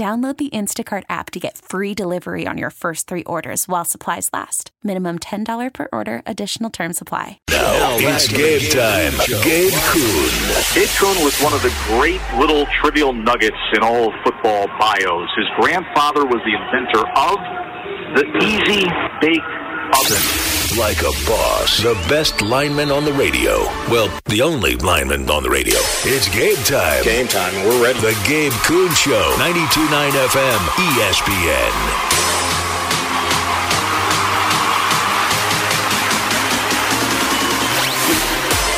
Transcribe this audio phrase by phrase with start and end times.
[0.00, 4.30] Download the Instacart app to get free delivery on your first three orders while supplies
[4.32, 4.70] last.
[4.82, 7.38] Minimum $10 per order, additional term supply.
[7.50, 9.12] Now it's game time.
[9.28, 10.32] Gabe Kuhn.
[10.72, 15.28] Gabe Kuhn was one of the great little trivial nuggets in all of football bios.
[15.36, 17.36] His grandfather was the inventor of
[18.16, 18.86] the easy
[19.20, 19.44] bake
[20.00, 20.49] oven.
[20.78, 21.82] Like a boss.
[21.82, 23.64] The best lineman on the radio.
[23.90, 25.74] Well, the only lineman on the radio.
[26.04, 27.02] It's game time.
[27.02, 27.52] Game time.
[27.66, 27.98] We're ready.
[27.98, 29.34] The Gabe Kuhn Show.
[29.38, 30.58] 92.9 FM.
[30.94, 32.20] ESPN.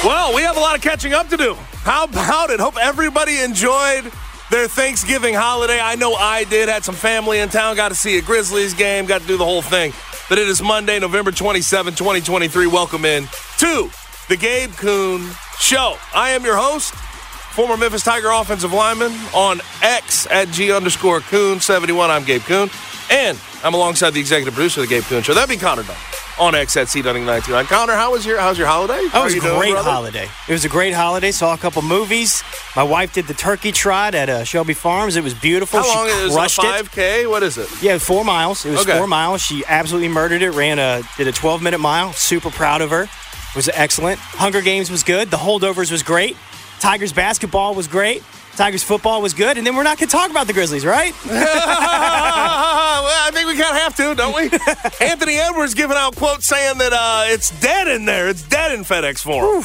[0.03, 1.55] Well, we have a lot of catching up to do.
[1.85, 2.59] How about it?
[2.59, 4.11] Hope everybody enjoyed
[4.51, 5.79] their Thanksgiving holiday.
[5.79, 6.71] I know I did.
[6.71, 7.77] Had some family in town.
[7.77, 9.05] Got to see a Grizzlies game.
[9.05, 9.93] Got to do the whole thing.
[10.33, 12.67] But it is Monday, November 27, 2023.
[12.67, 13.25] Welcome in
[13.59, 13.91] to
[14.31, 15.99] the Gabe Kuhn Show.
[16.15, 21.61] I am your host, former Memphis Tiger offensive lineman on X at G underscore Kuhn
[21.61, 22.11] 71.
[22.11, 22.71] I'm Gabe Kuhn.
[23.11, 25.35] And I'm alongside the executive producer of the Gabe Kuhn Show.
[25.35, 25.97] That'd be Connor Dunn
[26.39, 27.67] on X at C Dunning 929.
[27.67, 29.01] Connor, how was your how's your holiday?
[29.13, 30.29] That was a great holiday.
[30.49, 31.31] It was a great holiday.
[31.31, 32.43] Saw a couple movies.
[32.75, 35.17] My wife did the turkey trot at uh, Shelby Farms.
[35.17, 35.81] It was beautiful.
[35.81, 36.37] How long she is it?
[36.37, 36.87] crushed Is it?
[36.87, 37.31] 5K?
[37.31, 37.69] What is it?
[37.83, 38.65] Yeah, four miles.
[38.65, 38.97] It was Okay.
[38.99, 39.43] four miles.
[39.43, 40.51] She absolutely murdered it.
[40.51, 42.13] Ran a did a 12 minute mile.
[42.13, 43.09] Super proud of her.
[43.55, 44.19] Was excellent.
[44.19, 45.31] Hunger Games was good.
[45.31, 46.37] The holdovers was great.
[46.81, 48.23] Tigers basketball was great.
[48.57, 49.57] Tigers football was good.
[49.57, 51.15] And then we're not going to talk about the Grizzlies, right?
[51.27, 54.43] well, I think we kind of have to, don't we?
[55.07, 58.29] Anthony Edwards giving out quotes saying that uh, it's dead in there.
[58.29, 59.65] It's dead in FedEx Forum.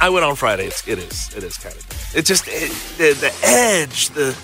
[0.00, 0.66] I went on Friday.
[0.66, 1.34] It's, it is.
[1.36, 1.98] It is kind of dead.
[2.14, 4.36] It just it, the, the edge, the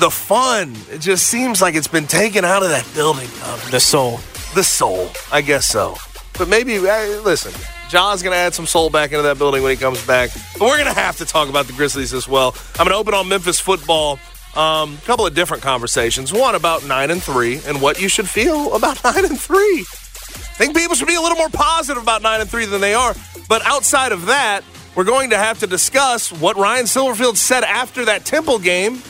[0.00, 0.74] the fun.
[0.90, 3.28] It just seems like it's been taken out of that building.
[3.70, 4.18] The soul.
[4.54, 5.96] The soul, I guess so.
[6.36, 7.52] But maybe uh, listen.
[7.88, 10.30] John's going to add some soul back into that building when he comes back.
[10.58, 12.54] But we're going to have to talk about the Grizzlies as well.
[12.78, 14.18] I'm going to open on Memphis football.
[14.56, 16.32] Um, a couple of different conversations.
[16.32, 19.80] One about nine and three and what you should feel about nine and three.
[19.80, 22.94] I think people should be a little more positive about nine and three than they
[22.94, 23.14] are.
[23.48, 24.62] But outside of that,
[24.94, 29.02] we're going to have to discuss what Ryan Silverfield said after that Temple game.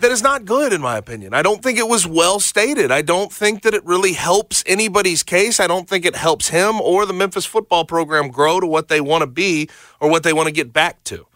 [0.00, 1.34] That is not good, in my opinion.
[1.34, 2.92] I don't think it was well stated.
[2.92, 5.58] I don't think that it really helps anybody's case.
[5.58, 9.00] I don't think it helps him or the Memphis football program grow to what they
[9.00, 11.26] want to be or what they want to get back to.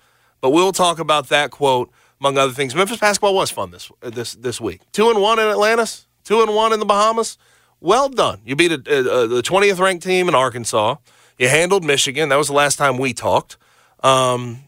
[0.40, 1.90] But we'll talk about that quote
[2.20, 2.72] among other things.
[2.72, 4.80] Memphis basketball was fun this this this week.
[4.92, 7.38] Two and one in Atlantis, two and one in the Bahamas.
[7.80, 8.42] Well done.
[8.44, 10.96] You beat a, a, the twentieth ranked team in Arkansas.
[11.36, 12.28] You handled Michigan.
[12.28, 13.56] That was the last time we talked.
[14.04, 14.60] Um,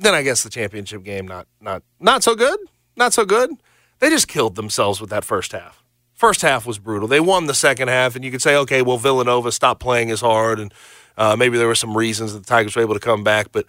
[0.00, 2.58] then I guess the championship game not not not so good.
[2.96, 3.50] Not so good.
[3.98, 5.82] They just killed themselves with that first half.
[6.14, 7.08] First half was brutal.
[7.08, 10.20] They won the second half, and you could say, okay, well, Villanova stopped playing as
[10.20, 10.72] hard, and
[11.16, 13.48] uh, maybe there were some reasons that the Tigers were able to come back.
[13.50, 13.66] But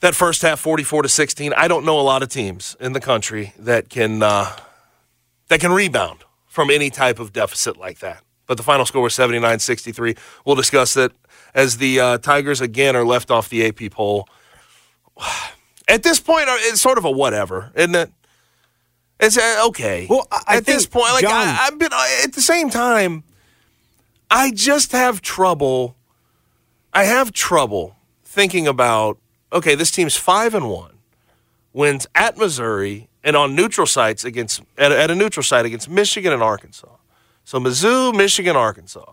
[0.00, 3.00] that first half, forty-four to sixteen, I don't know a lot of teams in the
[3.00, 4.56] country that can uh,
[5.48, 8.22] that can rebound from any type of deficit like that.
[8.46, 10.18] But the final score was 79-63.
[10.44, 11.12] We'll discuss that
[11.54, 14.28] as the uh, Tigers again are left off the AP poll.
[15.88, 18.12] At this point, uh, it's sort of a whatever, isn't it?
[19.22, 20.06] It's uh, okay.
[20.10, 23.22] Well, I- at this point, like John- I, I've been uh, at the same time,
[24.30, 25.96] I just have trouble.
[26.92, 29.18] I have trouble thinking about
[29.52, 30.98] okay, this team's five and one,
[31.72, 36.32] wins at Missouri and on neutral sites against at, at a neutral site against Michigan
[36.32, 36.88] and Arkansas.
[37.44, 39.04] So Mizzou, Michigan, Arkansas.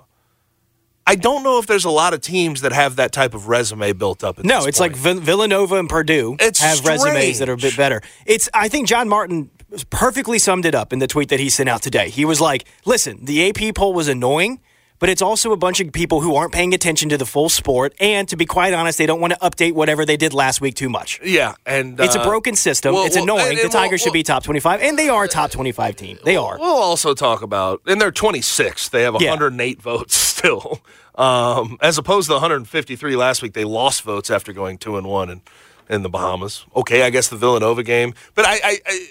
[1.05, 3.93] I don't know if there's a lot of teams that have that type of resume
[3.93, 4.43] built up.
[4.43, 4.93] No, it's point.
[5.03, 8.01] like Villanova and Purdue It's have resumes that are a bit better.
[8.27, 9.49] It's I think John Martin
[9.89, 12.09] perfectly summed it up in the tweet that he sent out today.
[12.09, 14.59] He was like, "Listen, the AP poll was annoying,
[14.99, 17.93] but it's also a bunch of people who aren't paying attention to the full sport.
[17.99, 20.75] And to be quite honest, they don't want to update whatever they did last week
[20.75, 21.19] too much.
[21.23, 22.93] Yeah, and It's a uh, broken system.
[22.93, 23.47] well, it's well, annoying.
[23.49, 25.95] and- the and we'll- Tigers should be top 25, and they are a top 25
[25.95, 26.17] team.
[26.25, 26.57] They are.
[26.59, 28.89] We'll also talk about, and they're 26th.
[28.89, 29.29] They have Yeah.
[29.29, 30.81] 108 votes still,
[31.15, 33.53] um, as opposed to the 153 last week.
[33.53, 35.41] They lost votes after going two and one in,
[35.89, 36.65] in the Bahamas.
[36.75, 39.07] Okay, I guess the Villanova game, but I, I, I,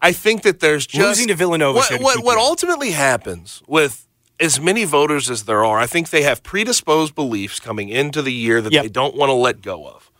[0.00, 4.06] I think that there's just Losing to Villanova What, what, what ultimately happens with
[4.40, 8.32] as many voters as there are, I think they have predisposed beliefs coming into the
[8.32, 8.82] year that Yep.
[8.82, 10.10] they don't want to let go of.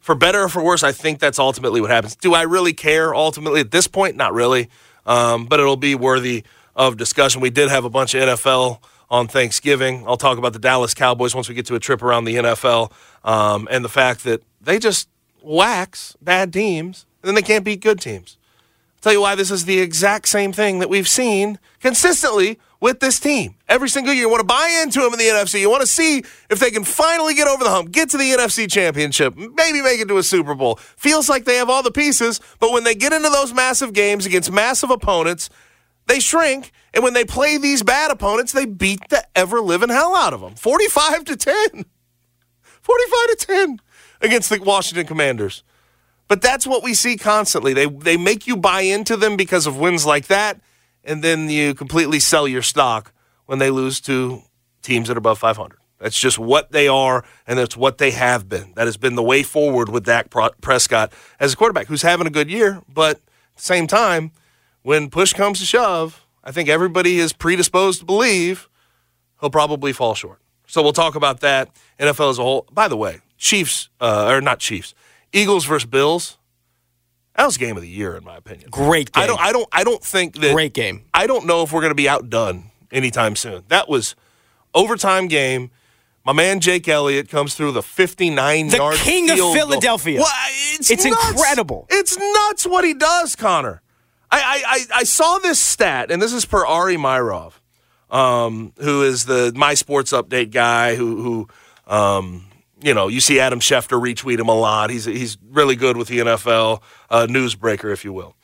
[0.00, 2.16] For better or for worse, I think that's ultimately what happens.
[2.16, 4.16] Do I really care ultimately at this point?
[4.16, 4.70] Not really,
[5.04, 6.44] um, but it'll be worthy
[6.74, 7.42] of discussion.
[7.42, 10.04] We did have a bunch of NFL on Thanksgiving.
[10.06, 12.90] I'll talk about the Dallas Cowboys once we get to a trip around the NFL
[13.24, 15.08] um, and the fact that they just
[15.42, 18.38] wax bad teams and then they can't beat good teams.
[19.00, 23.18] Tell you why this is the exact same thing that we've seen consistently with this
[23.20, 23.54] team.
[23.68, 25.60] Every single year, you want to buy into them in the NFC.
[25.60, 26.18] You want to see
[26.50, 30.00] if they can finally get over the hump, get to the NFC championship, maybe make
[30.00, 30.76] it to a Super Bowl.
[30.96, 34.26] Feels like they have all the pieces, but when they get into those massive games
[34.26, 35.50] against massive opponents,
[36.06, 36.72] they shrink.
[36.94, 40.40] And when they play these bad opponents, they beat the ever living hell out of
[40.40, 41.54] them 45 to 10.
[42.80, 43.80] 45 to 10
[44.22, 45.62] against the Washington Commanders.
[46.28, 47.72] But that's what we see constantly.
[47.72, 50.60] They they make you buy into them because of wins like that,
[51.02, 53.12] and then you completely sell your stock
[53.46, 54.42] when they lose to
[54.82, 55.78] teams that are above 500.
[55.98, 58.72] That's just what they are, and that's what they have been.
[58.76, 60.30] That has been the way forward with Dak
[60.60, 64.30] Prescott as a quarterback who's having a good year, but at the same time,
[64.82, 68.68] when push comes to shove, I think everybody is predisposed to believe
[69.40, 70.40] he'll probably fall short.
[70.66, 71.70] So we'll talk about that.
[71.98, 72.66] NFL as a whole.
[72.70, 74.94] By the way, Chiefs uh, or not Chiefs,
[75.32, 76.38] Eagles versus Bills.
[77.36, 78.68] That was game of the year in my opinion.
[78.70, 79.22] Great game.
[79.22, 79.40] I don't.
[79.40, 79.68] I don't.
[79.72, 80.52] I don't think that.
[80.52, 81.04] Great game.
[81.14, 83.62] I don't know if we're going to be outdone anytime soon.
[83.68, 84.16] That was
[84.74, 85.70] overtime game.
[86.24, 89.36] My man Jake Elliott comes through the 59 The yard king of.
[89.36, 90.20] Philadelphia.
[90.20, 90.28] Well,
[90.74, 91.86] it's It's incredible.
[91.88, 93.80] It's nuts what he does, Connor.
[94.30, 97.54] I, I, I, I saw this stat, and this is per Ari Meirov,
[98.10, 101.48] um, who is the My Sports Update guy who, who
[101.86, 102.44] um,
[102.80, 104.90] you know, you see Adam Schefter retweet him a lot.
[104.90, 108.34] He's, he's really good with the NFL, uh, newsbreaker, if you will.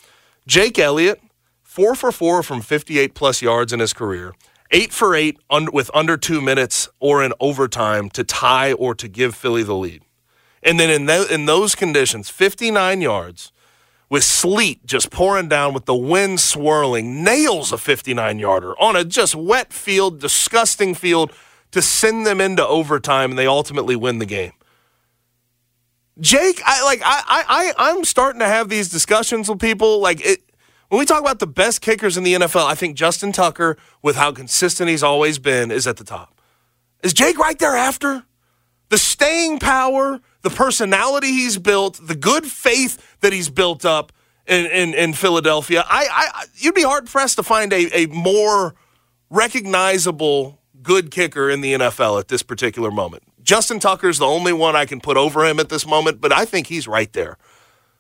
[0.47, 1.21] Jake Elliott,
[1.63, 4.35] four for four from 58 plus yards in his career,
[4.71, 9.09] eight for eight un- with under two minutes or in overtime to tie or to
[9.09, 10.03] give Philly the lead.
[10.63, 13.53] And then in, in those conditions, 59 yards
[14.09, 19.05] with sleet just pouring down, with the wind swirling, nails a 59 yarder on a
[19.05, 21.33] just wet field, disgusting field
[21.75, 24.53] to send them into overtime, and they ultimately win the game.
[26.21, 30.01] Jake, I like I I I'm starting to have these discussions with people.
[30.01, 30.41] Like it
[30.89, 34.15] when we talk about the best kickers in the NFL, I think Justin Tucker, with
[34.15, 36.41] how consistent he's always been, is at the top.
[37.03, 38.23] Is Jake right there after?
[38.91, 44.13] The staying power, the personality he's built, the good faith that he's built up
[44.47, 45.85] in, in, in Philadelphia.
[45.85, 48.77] I, I you'd be hard pressed to find a, a more
[49.31, 53.25] recognizable good kicker in the NFL at this particular moment.
[53.43, 56.45] Justin Tucker's the only one I can put over him at this moment, but I
[56.45, 57.37] think he's right there.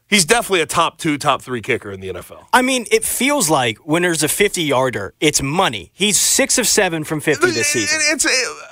[0.07, 2.47] He's definitely a top two, top three kicker in the NFL.
[2.53, 5.91] I mean, it feels like when there's a 50 yarder, it's money.
[5.95, 7.99] He's six of seven from 50 this season.
[8.03, 8.27] It's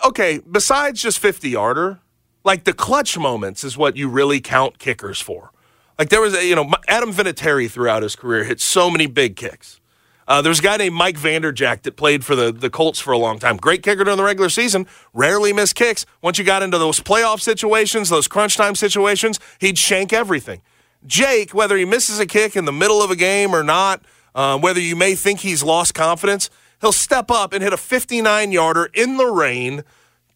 [0.05, 0.41] okay.
[0.51, 2.01] Besides just fifty yarder,
[2.45, 5.53] like the clutch moments is what you really count kickers for.
[5.99, 9.37] Like there was, a, you know, Adam Vinatieri throughout his career hit so many big
[9.37, 9.81] kicks.
[10.29, 13.19] Uh, there's a guy named Mike Vanderjagt that played for the, the Colts for a
[13.19, 13.57] long time.
[13.57, 16.07] Great kicker during the regular season, rarely missed kicks.
[16.21, 20.63] Once you got into those playoff situations, those crunch time situations, he'd shank everything.
[21.07, 24.03] Jake, whether he misses a kick in the middle of a game or not,
[24.35, 26.49] uh, whether you may think he's lost confidence,
[26.81, 29.83] he'll step up and hit a 59 yarder in the rain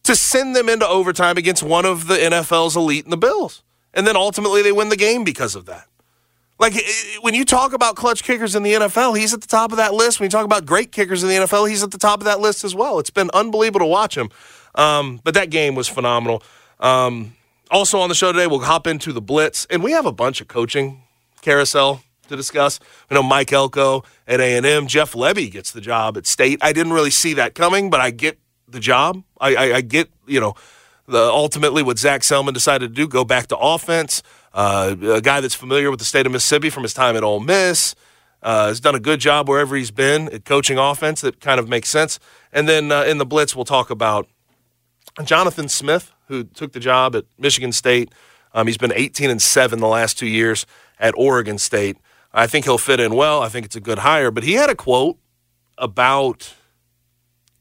[0.03, 3.63] to send them into overtime against one of the NFL's elite in the Bills.
[3.95, 5.87] And then ultimately they win the game because of that.
[6.59, 9.47] Like i- i- when you talk about clutch kickers in the NFL, he's at the
[9.47, 10.19] top of that list.
[10.21, 12.41] When you talk about great kickers in the NFL, he's at the top of that
[12.41, 12.99] list as well.
[12.99, 14.31] It's been unbelievable to watch him.
[14.75, 16.43] Um, but that game was phenomenal.
[16.81, 17.35] Um,
[17.71, 20.41] also on the show today, we'll hop into the blitz, and we have a bunch
[20.41, 21.03] of coaching
[21.43, 22.81] carousel to discuss.
[23.11, 24.87] We know Mike Elko at A and M.
[24.87, 26.59] Jeff Lebby gets the job at State.
[26.63, 29.23] I didn't really see that coming, but I get the job.
[29.41, 30.55] I, I, I get you know
[31.07, 34.23] the ultimately what Zac Selmon decided to do, go back to offense.
[34.57, 37.41] Uh, a guy that's familiar with the state of Mississippi from his time at Ole
[37.41, 37.95] Miss.
[38.43, 41.21] Uh, has done a good job wherever he's been at coaching offense.
[41.21, 42.19] That kind of makes sense.
[42.53, 44.29] And then uh, in the blitz, we'll talk about
[45.25, 48.13] Jonathan Smith, who took the job at Michigan State.
[48.55, 50.65] Um, he's been 18 and seven the last two years
[50.99, 51.99] at Oregon State.
[52.33, 53.43] I think he'll fit in well.
[53.43, 54.31] I think it's a good hire.
[54.31, 55.19] But he had a quote
[55.77, 56.55] about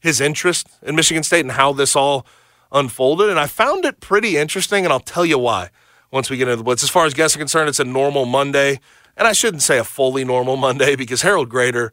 [0.00, 2.26] his interest in Michigan State and how this all
[2.72, 3.28] unfolded.
[3.28, 5.70] And I found it pretty interesting, and I'll tell you why
[6.10, 6.82] once we get into the blitz.
[6.82, 8.80] As far as guests are concerned, it's a normal Monday.
[9.16, 11.90] And I shouldn't say a fully normal Monday because Harold Graeter,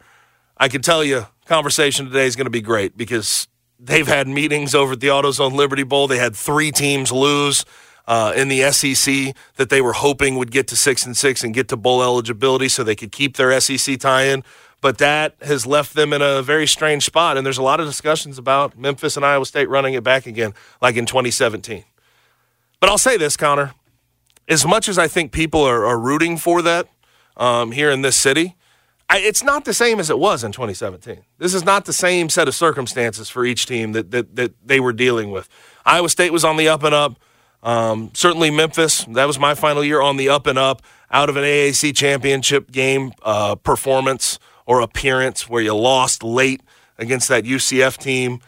[0.57, 3.47] I can tell you, conversation today is going to be great because
[3.79, 6.07] they've had meetings over at the AutoZone Liberty Bowl.
[6.07, 7.65] They had three teams lose.
[8.05, 11.53] Uh, in the SEC that they were hoping would get to six and six and
[11.53, 14.43] get to bowl eligibility so they could keep their SEC tie-in
[14.83, 17.37] but that has left them in a very strange spot.
[17.37, 20.53] And there's a lot of discussions about Memphis and Iowa State running it back again,
[20.81, 21.85] like in 2017.
[22.81, 23.73] But I'll say this, Connor.
[24.47, 26.87] As much as I think people are, are rooting for that
[27.37, 28.55] um, here in this city,
[29.09, 31.23] I, it's not the same as it was in 2017.
[31.37, 34.79] This is not the same set of circumstances for each team that, that, that they
[34.79, 35.49] were dealing with.
[35.85, 37.19] Iowa State was on the up and up.
[37.61, 40.81] Um, certainly Memphis, that was my final year on the up and up
[41.11, 46.61] out of an AAC championship game uh, performance or appearance where you lost late
[46.97, 48.39] against that UCF team.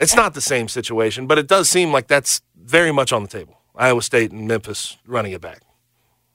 [0.00, 3.28] It's not the same situation, but it does seem like that's very much on the
[3.28, 3.60] table.
[3.74, 5.62] Iowa State and Memphis running it back.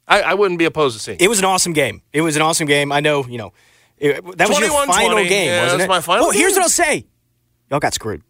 [0.07, 1.17] I, I wouldn't be opposed to seeing.
[1.19, 2.01] It was an awesome game.
[2.11, 2.91] It was an awesome game.
[2.91, 3.53] I know, you know,
[3.97, 5.87] it, that was your final game, yeah, wasn't it?
[5.87, 6.25] my final.
[6.25, 7.05] Well, here's what I'll say:
[7.69, 8.23] y'all got screwed.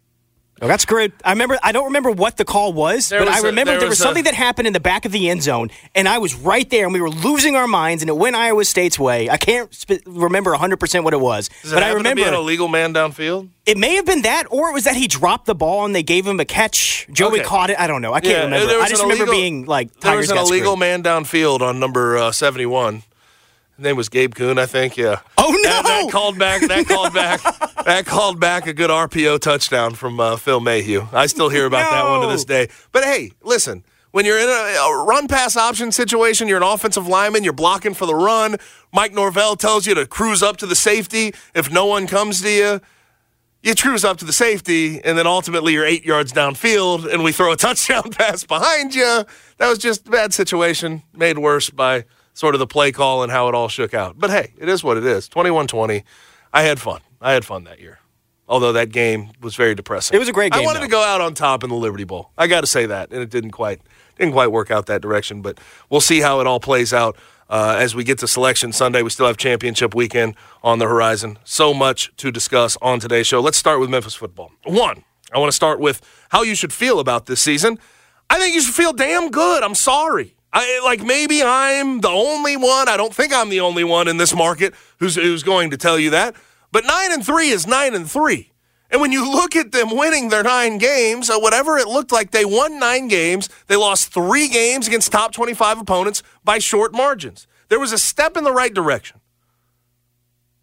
[0.62, 1.12] Oh, that's great.
[1.24, 1.58] I remember.
[1.62, 3.88] I don't remember what the call was, There but was I a- remember there there
[3.88, 6.18] was, was a- something that happened in the back of the end zone, and I
[6.18, 9.30] was right there, and we were losing our minds, and it went Iowa State's way.
[9.30, 11.96] I can't sp- remember 100 percent what it was, Does it but I to be
[11.96, 13.48] remember an illegal man downfield?
[13.64, 16.02] it may have been that, or it was that he dropped the ball and they
[16.02, 17.06] gave him a catch.
[17.10, 17.48] Joey Okay.
[17.48, 17.80] caught it.
[17.80, 18.12] I don't know.
[18.12, 18.82] I can't Yeah, remember.
[18.82, 20.78] I just an remember being like There Tigers was an illegal screwed.
[20.80, 23.02] man downfield on number uh, 71.
[23.80, 24.96] Name was Gabe Kuhn, I think.
[24.96, 25.20] Yeah.
[25.38, 25.62] Oh, no!
[25.62, 26.62] That, that called back.
[26.62, 27.42] That called back.
[27.84, 31.08] that called back a good RPO touchdown from uh, Phil Mayhue.
[31.12, 32.68] I still hear about that one to this day.
[32.92, 33.84] But hey, listen.
[34.12, 37.94] When you're in a, a run pass option situation, you're an offensive lineman, you're blocking
[37.94, 38.56] for the run.
[38.92, 42.50] Mike Norvell tells you to cruise up to the safety if no one comes to
[42.50, 42.80] you
[43.62, 47.32] you cruise up to the safety, and then ultimately you're eight yards downfield, and we
[47.32, 49.24] throw a touchdown pass behind you.
[49.58, 53.30] That was just a bad situation, made worse by sort of the play call and
[53.30, 54.18] how it all shook out.
[54.18, 55.28] But hey, it is what it is.
[55.28, 56.04] 21 20.
[56.52, 57.00] I had fun.
[57.20, 57.98] I had fun that year.
[58.48, 60.16] Although that game was very depressing.
[60.16, 60.62] It was a great game.
[60.62, 60.86] I wanted though.
[60.86, 62.32] to go out on top in the Liberty Bowl.
[62.36, 63.80] I got to say that, and it didn't quite
[64.18, 65.40] didn't quite work out that direction.
[65.40, 67.16] But we'll see how it all plays out
[67.48, 69.02] uh, as we get to Selection Sunday.
[69.02, 70.34] We still have championship weekend
[70.64, 71.38] on the horizon.
[71.44, 73.40] So much to discuss on today's show.
[73.40, 74.50] Let's start with Memphis football.
[74.64, 77.78] One, I want to start with how you should feel about this season.
[78.28, 79.62] I think you should feel damn good.
[79.62, 80.34] I'm sorry.
[80.52, 82.88] I like maybe I'm the only one.
[82.88, 85.98] I don't think I'm the only one in this market who's who's going to tell
[85.98, 86.34] you that.
[86.72, 88.52] But nine and three is nine and three.
[88.90, 92.32] And when you look at them winning their nine games, uh, whatever it looked like,
[92.32, 93.48] they won nine games.
[93.68, 97.46] They lost three games against top 25 opponents by short margins.
[97.68, 99.20] There was a step in the right direction.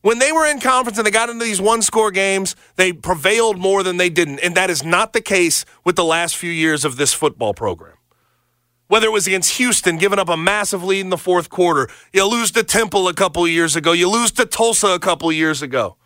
[0.02, 3.58] When they were in conference and they got into these one score games, they prevailed
[3.58, 4.40] more than they didn't.
[4.40, 7.97] And that is not the case with the last few years of this football program.
[8.88, 12.26] Whether it was against Houston, giving up a massive lead in the fourth quarter, you
[12.26, 15.98] lose to Temple a couple years ago, you lose to Tulsa a couple years ago.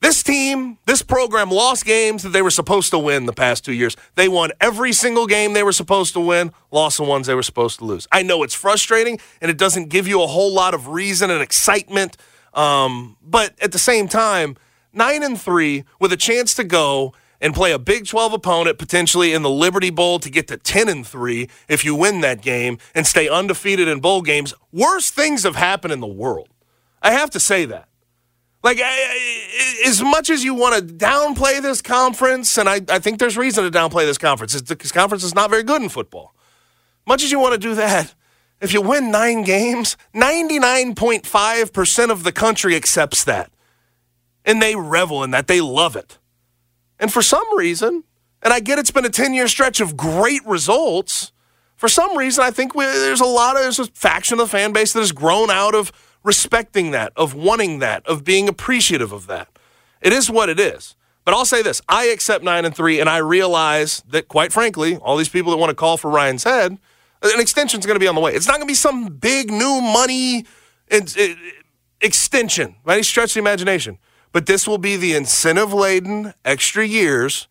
[0.00, 3.72] This team, this program lost games that they were supposed to win the past two
[3.72, 3.96] years.
[4.14, 7.42] They won every single game they were supposed to win, lost the ones they were
[7.42, 8.06] supposed to lose.
[8.12, 11.42] I know it's frustrating and it doesn't give you a whole lot of reason and
[11.42, 12.16] excitement.
[12.52, 14.56] Um, but at the same time,
[14.92, 19.32] nine and three with a chance to go and play a Big 12 opponent potentially
[19.32, 22.78] in the Liberty Bowl to get to 10 and 3 if you win that game
[22.94, 24.54] and stay undefeated in bowl games.
[24.72, 26.48] Worst things have happened in the world.
[27.02, 27.88] I have to say that.
[28.62, 32.98] Like, I, I, as much as you want to downplay this conference, and I, I
[32.98, 36.34] think there's reason to downplay this conference, this conference is not very good in football.
[37.06, 38.14] Much as you want to do that,
[38.60, 43.52] if you win nine games, 99.5% of the country accepts that.
[44.44, 45.46] And they revel in that.
[45.46, 46.18] They love it.
[46.98, 48.04] And for some reason,
[48.42, 51.32] and I get it's been a 10 year stretch of great results,
[51.76, 54.56] for some reason, I think we, there's a lot of, there's a faction of the
[54.56, 59.12] fan base that has grown out of respecting that, of wanting that, of being appreciative
[59.12, 59.48] of that.
[60.00, 60.96] It is what it is.
[61.24, 64.96] But I'll say this I accept 9 and 3, and I realize that, quite frankly,
[64.96, 66.78] all these people that want to call for Ryan's head,
[67.22, 68.32] an extension is going to be on the way.
[68.32, 70.46] It's not going to be some big new money
[72.00, 73.98] extension by any stretch of the imagination.
[74.36, 77.48] But this will be the incentive laden extra years.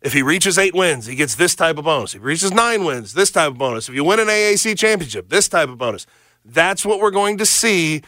[0.00, 2.14] If he reaches eight wins, he gets this type of bonus.
[2.14, 3.88] If he reaches nine wins, this type of bonus.
[3.88, 6.06] If you win an AAC championship, this type of bonus.
[6.44, 8.02] That's what we're going to see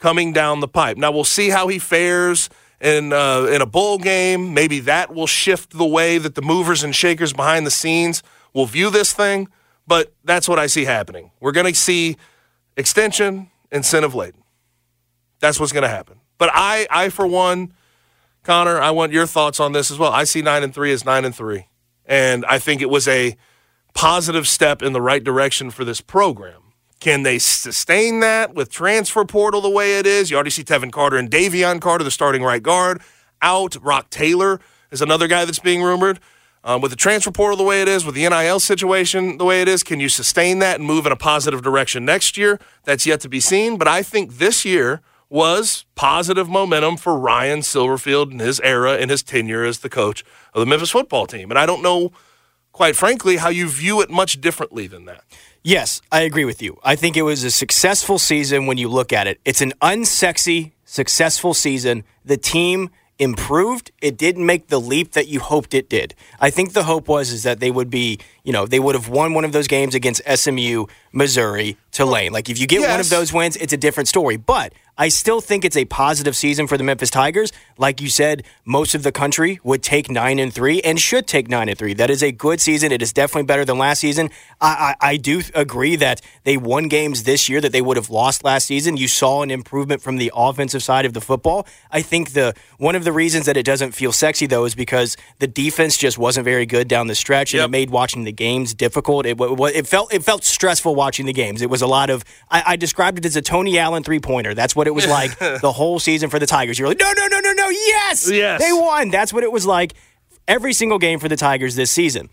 [0.00, 0.96] coming down the pipe.
[0.96, 4.52] Now we'll see how he fares in uh, in a bowl game.
[4.52, 8.66] Maybe that will shift the way that the movers and shakers behind the scenes will
[8.66, 9.46] view this thing.
[9.86, 11.30] But that's what I see happening.
[11.38, 12.16] We're going to see
[12.76, 14.42] extension, incentive laden.
[15.38, 16.18] That's what's going to happen.
[16.44, 17.72] But I, I for one,
[18.42, 20.12] Connor, I want your thoughts on this as well.
[20.12, 21.68] I see nine and three as nine and three,
[22.04, 23.34] and I think it was a
[23.94, 26.60] positive step in the right direction for this program.
[27.00, 30.30] Can they sustain that with transfer portal the way it is?
[30.30, 33.00] You already see Tevin Carter and Davion Carter, the starting right guard,
[33.40, 33.74] out.
[33.80, 34.60] Roc Taylor
[34.90, 36.20] is another guy that's being rumored.
[36.62, 39.62] Um, with the transfer portal the way it is, with the NIL situation the way
[39.62, 42.60] it is, can you sustain that and move in a positive direction next year?
[42.82, 43.78] That's yet to be seen.
[43.78, 45.00] But I think this year
[45.34, 50.24] was positive momentum for Ryan Silverfield and his era and his tenure as the coach
[50.54, 51.50] of the Memphis football team.
[51.50, 52.12] And I don't know,
[52.70, 55.24] quite frankly, how you view it much differently than that.
[55.64, 56.78] Yes, I agree with you.
[56.84, 59.40] I think it was a successful season when you look at it.
[59.44, 62.04] It's an unsexy, successful season.
[62.24, 63.90] The team improved.
[64.00, 66.14] It didn't make the leap that you hoped it did.
[66.40, 69.08] I think the hope was is that they would be, you know, they would have
[69.08, 72.32] won one of those games against SMU, Missouri, Tulane.
[72.32, 72.90] Like if you get yes.
[72.90, 74.36] one of those wins, it's a different story.
[74.36, 77.52] But I still think it's a positive season for the Memphis Tigers.
[77.76, 81.48] Like you said, most of the country would take nine and three and should take
[81.48, 81.94] nine and three.
[81.94, 82.92] That is a good season.
[82.92, 84.30] It is definitely better than last season.
[84.60, 88.08] I, I, I do agree that they won games this year that they would have
[88.08, 88.96] lost last season.
[88.96, 91.66] You saw an improvement from the offensive side of the football.
[91.90, 95.16] I think the one of the reasons that it doesn't feel sexy though is because
[95.40, 97.68] the defense just wasn't very good down the stretch, and yep.
[97.68, 99.26] it made watching the games difficult.
[99.26, 101.62] It, it felt it felt stressful watching the games.
[101.62, 104.54] It was a lot of I, I described it as a Tony Allen three pointer.
[104.54, 106.78] That's what what it was like the whole season for the Tigers.
[106.78, 109.10] You're like, no, no, no, no, no, yes, yes, they won.
[109.10, 109.94] That's what it was like
[110.46, 112.28] every single game for the Tigers this season.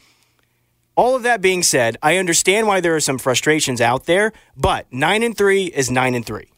[0.96, 4.91] All of that being said, I understand why there are some frustrations out there, but
[4.91, 6.50] nine and three is nine and three.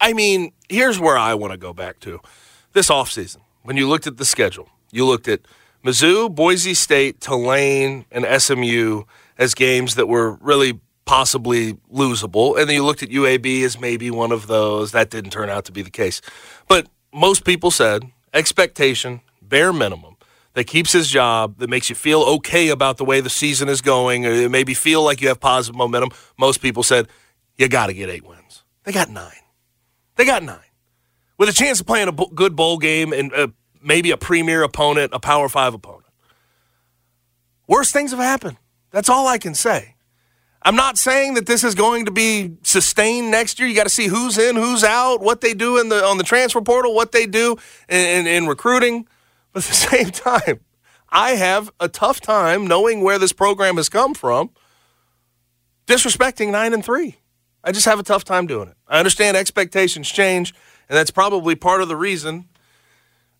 [0.00, 2.20] I mean, here's where I want to go back to
[2.72, 3.38] this offseason.
[3.62, 5.40] When you looked at the schedule, you looked at
[5.84, 9.02] Mizzou, Boise State, Tulane, and SMU
[9.36, 12.56] as games that were really possibly losable.
[12.56, 14.92] And then you looked at UAB as maybe one of those.
[14.92, 16.20] That didn't turn out to be the case.
[16.68, 20.14] But most people said expectation, bare minimum,
[20.54, 23.80] that keeps his job, that makes you feel okay about the way the season is
[23.80, 26.10] going, or maybe feel like you have positive momentum.
[26.38, 27.08] Most people said,
[27.56, 28.62] you got to get eight wins.
[28.84, 29.32] They got nine.
[30.14, 30.60] They got nine.
[31.38, 33.48] With a chance of playing a good bowl game and uh,
[33.82, 36.04] maybe a premier opponent, a Power Five opponent.
[37.66, 38.58] Worst things have happened.
[38.92, 39.96] That's all I can say.
[40.62, 43.66] I'm not saying that this is going to be sustained next year.
[43.68, 46.24] You got to see who's in, who's out, what they do in the on the
[46.24, 47.56] transfer portal, what they do
[47.88, 49.06] in, in, in recruiting.
[49.52, 50.60] But at the same time,
[51.08, 54.50] I have a tough time knowing where this program has come from,
[55.86, 57.16] disrespecting nine and three.
[57.64, 58.76] I just have a tough time doing it.
[58.86, 60.54] I understand expectations change,
[60.88, 62.48] and that's probably part of the reason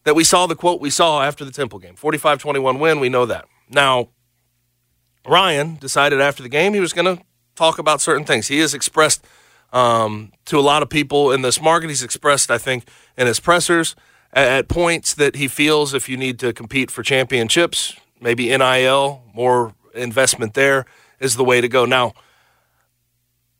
[0.04, 2.98] that we saw the quote we saw after the Temple game 45 21 win.
[2.98, 3.46] We know that.
[3.68, 4.08] Now,
[5.30, 7.22] Ryan decided after the game he was going to
[7.54, 8.48] talk about certain things.
[8.48, 9.24] He has expressed
[9.72, 13.38] um, to a lot of people in this market, he's expressed, I think, in his
[13.38, 13.94] pressers
[14.32, 19.22] at, at points that he feels if you need to compete for championships, maybe NIL,
[19.32, 20.86] more investment there
[21.20, 21.84] is the way to go.
[21.84, 22.14] Now,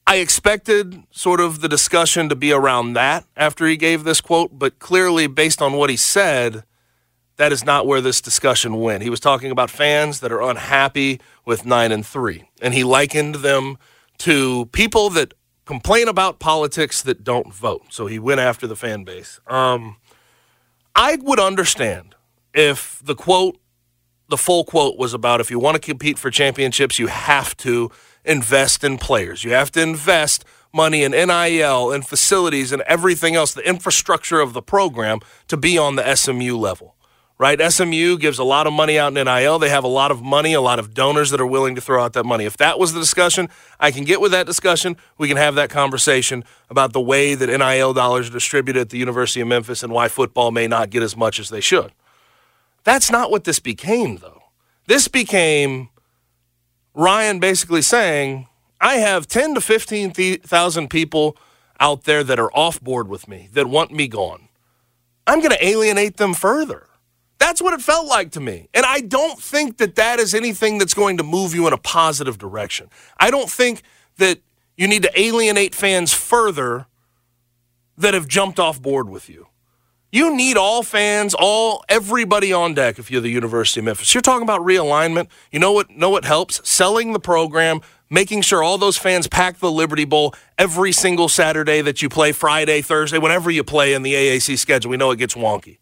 [0.06, 4.58] I expected sort of the discussion to be around that after he gave this quote,
[4.58, 6.64] but clearly, based on what he said,
[7.40, 9.02] that is not where this discussion went.
[9.02, 13.36] He was talking about fans that are unhappy with 9 and 3, and he likened
[13.36, 13.78] them
[14.18, 15.32] to people that
[15.64, 17.84] complain about politics that don't vote.
[17.88, 19.40] So he went after the fan base.
[19.46, 19.96] Um,
[20.94, 22.14] I would understand
[22.52, 23.58] if the quote,
[24.28, 27.90] the full quote was about if you want to compete for championships, you have to
[28.22, 29.44] invest in players.
[29.44, 34.52] You have to invest money in NIL and facilities and everything else, the infrastructure of
[34.52, 36.96] the program to be on the SMU level
[37.40, 37.72] right?
[37.72, 39.58] SMU gives a lot of money out in NIL.
[39.58, 42.04] They have a lot of money, a lot of donors that are willing to throw
[42.04, 42.44] out that money.
[42.44, 43.48] If that was the discussion,
[43.80, 44.98] I can get with that discussion.
[45.16, 48.98] We can have that conversation about the way that NIL dollars are distributed at the
[48.98, 51.92] University of Memphis and why football may not get as much as they should.
[52.84, 54.42] That's not what this became, though.
[54.86, 55.88] This became
[56.92, 58.48] Ryan basically saying,
[58.82, 61.38] I have 10 to 15,000 people
[61.80, 64.50] out there that are off board with me, that want me gone.
[65.26, 66.86] I'm going to alienate them further.
[67.40, 68.68] That's what it felt like to me.
[68.74, 71.78] And I don't think that that is anything that's going to move you in a
[71.78, 72.90] positive direction.
[73.18, 73.82] I don't think
[74.18, 74.40] that
[74.76, 76.86] you need to alienate fans further
[77.96, 79.46] that have jumped off board with you.
[80.12, 84.12] You need all fans, all everybody on deck if you're the University of Memphis.
[84.12, 85.28] You're talking about realignment.
[85.50, 86.60] You know what know what helps?
[86.68, 91.80] Selling the program, making sure all those fans pack the Liberty Bowl every single Saturday
[91.80, 94.90] that you play, Friday, Thursday, whenever you play in the AAC schedule.
[94.90, 95.78] We know it gets wonky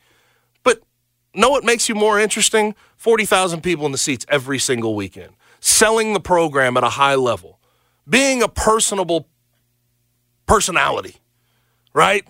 [1.35, 2.75] know what makes you more interesting?
[2.97, 7.59] 40,000 people in the seats every single weekend, selling the program at a high level,
[8.09, 9.29] being a personable
[10.47, 11.17] personality,
[11.93, 12.27] right?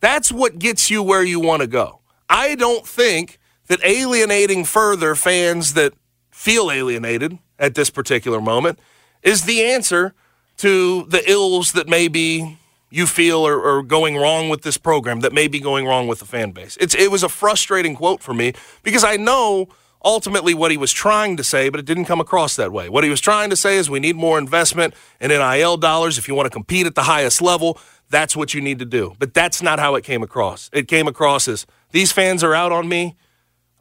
[0.00, 2.00] That's what gets you where you want to go.
[2.28, 5.92] I don't think that alienating further fans that
[6.30, 8.78] feel alienated at this particular moment
[9.22, 10.14] is the answer
[10.58, 12.58] to the ills that maybe
[12.90, 16.20] you feel are, are, going wrong with this program, that may be going wrong with
[16.20, 16.76] the fan base.
[16.80, 19.68] It's, it was a frustrating quote for me because I know
[20.04, 22.88] ultimately what he was trying to say, but it didn't come across that way.
[22.88, 26.18] What he was trying to say is we need more investment in NIL dollars.
[26.18, 27.78] If you want to compete at the highest level,
[28.10, 29.14] that's what you need to do.
[29.18, 30.70] But that's not how it came across.
[30.72, 33.16] It came across as these fans are out on me.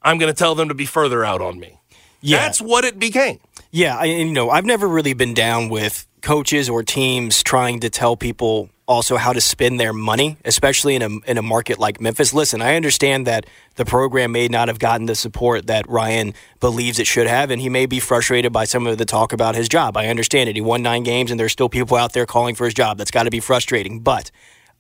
[0.02, 1.80] I'm going to tell them to be further out on me.
[2.22, 2.38] Yeah.
[2.38, 3.40] That's what it became.
[3.72, 7.90] Yeah, I, you know, I've never really been down with coaches or teams trying to
[7.90, 12.02] tell people also how to spend their money, especially in a in a market like
[12.02, 12.34] Memphis.
[12.34, 17.00] Listen, I understand that the program may not have gotten the support that Ryan believes
[17.00, 19.70] it should have, and he may be frustrated by some of the talk about his
[19.70, 19.96] job.
[19.96, 20.58] I understand it.
[20.58, 22.98] He won nine games, and there's still people out there calling for his job.
[22.98, 24.02] That's got to be frustrating.
[24.02, 24.30] But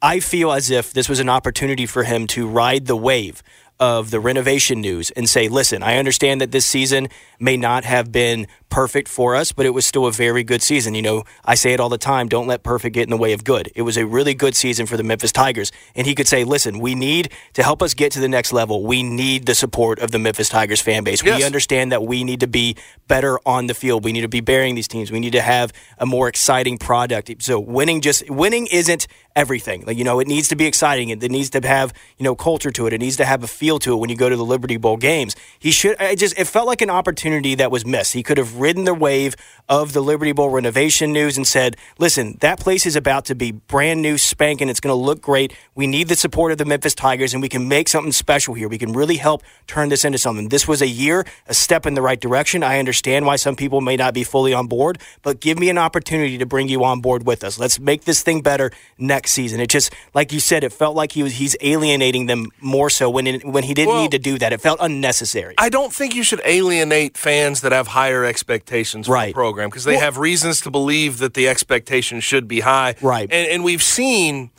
[0.01, 3.41] I feel as if this was an opportunity for him to ride the wave
[3.79, 7.09] of the renovation news and say, listen, I understand that this season
[7.39, 10.95] may not have been perfect for us, but it was still a very good season.
[10.95, 13.33] You know, I say it all the time don't let perfect get in the way
[13.33, 13.71] of good.
[13.75, 15.71] It was a really good season for the Memphis Tigers.
[15.95, 18.83] And he could say, listen, we need to help us get to the next level.
[18.83, 21.23] We need the support of the Memphis Tigers fan base.
[21.23, 21.37] Yes.
[21.39, 22.75] We understand that we need to be
[23.07, 24.03] better on the field.
[24.03, 25.11] We need to be bearing these teams.
[25.11, 27.31] We need to have a more exciting product.
[27.43, 29.07] So winning just winning isn't
[29.37, 29.83] everything.
[29.85, 31.09] Like, you know, it needs to be exciting.
[31.09, 32.93] It needs to have, you know, culture to it.
[32.93, 34.97] It needs to have a feel to it when you go to the Liberty Bowl
[34.97, 35.35] games.
[35.59, 38.13] He should, I just, it felt like an opportunity that was missed.
[38.13, 39.35] He could have ridden the wave
[39.69, 43.51] of the Liberty Bowl renovation news and said, listen, that place is about to be
[43.51, 44.69] brand new, spanking.
[44.69, 45.53] It's going to look great.
[45.75, 48.67] We need the support of the Memphis Tigers, and we can make something special here.
[48.67, 50.49] We can really help turn this into something.
[50.49, 52.63] This was a year, a step in the right direction.
[52.63, 55.77] I understand why some people may not be fully on board, but give me an
[55.77, 57.59] opportunity to bring you on board with us.
[57.59, 59.59] Let's make this thing better next season.
[59.59, 63.09] It just, like you said, it felt like he was he's alienating them more so
[63.09, 64.53] when it, when he didn't well, need to do that.
[64.53, 65.55] It felt unnecessary.
[65.57, 69.25] I don't think you should alienate fans that have higher expectations right.
[69.25, 72.61] for the program because they well, have reasons to believe that the expectations should be
[72.61, 72.95] high.
[73.01, 73.29] Right.
[73.31, 74.51] And, and we've seen.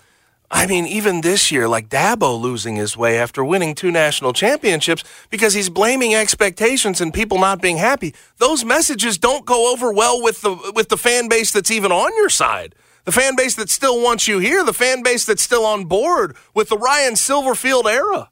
[0.50, 5.04] I mean, even this year, like Dabo losing his way after winning two national championships
[5.28, 8.14] because he's blaming expectations and people not being happy.
[8.38, 12.16] Those messages don't go over well with the with the fan base that's even on
[12.16, 12.74] your side.
[13.09, 16.37] The fan base that still wants you here, the fan base that's still on board
[16.53, 18.29] with the Ryan Silverfield era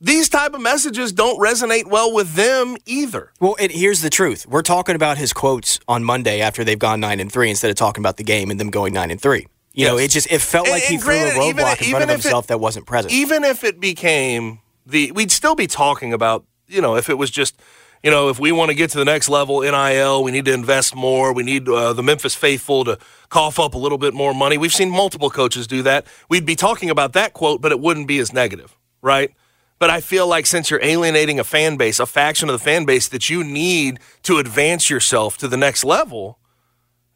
[0.00, 3.32] these type of messages don't resonate well with them either.
[3.40, 6.98] Well, and here's the truth: we're talking about his quotes on Monday after they've gone
[6.98, 9.46] nine and three, instead of talking about the game and them going nine and three.
[9.72, 9.88] You yes.
[9.92, 12.10] know, it just it felt and, like he granted, threw a roadblock in front of
[12.10, 13.14] himself it, that wasn't present.
[13.14, 17.30] Even if it became the, we'd still be talking about, you know, if it was
[17.30, 17.60] just,
[18.06, 20.52] you know, if we want to get to the next level, NIL, we need to
[20.52, 21.32] invest more.
[21.32, 24.56] We need uh, the Memphis faithful to cough up a little bit more money.
[24.56, 26.06] We've seen multiple coaches do that.
[26.28, 29.34] We'd be talking about that quote, but it wouldn't be as negative, right?
[29.80, 32.84] But I feel like since you're alienating a fan base, a faction of the fan
[32.84, 36.38] base that you need to advance yourself to the next level,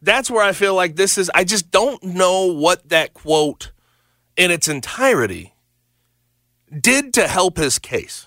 [0.02, 1.30] that's where I feel like this is.
[1.36, 3.70] I just don't know what that quote
[4.36, 5.54] in its entirety
[6.68, 8.26] did to help his case.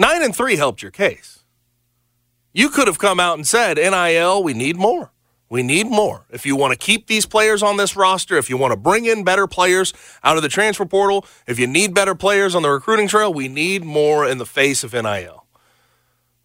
[0.00, 1.40] Nine and three helped your case.
[2.54, 5.12] You could have come out and said, NIL, we need more.
[5.50, 6.24] We need more.
[6.30, 9.04] If you want to keep these players on this roster, if you want to bring
[9.04, 9.92] in better players
[10.24, 13.46] out of the transfer portal, if you need better players on the recruiting trail, we
[13.46, 15.44] need more in the face of NIL.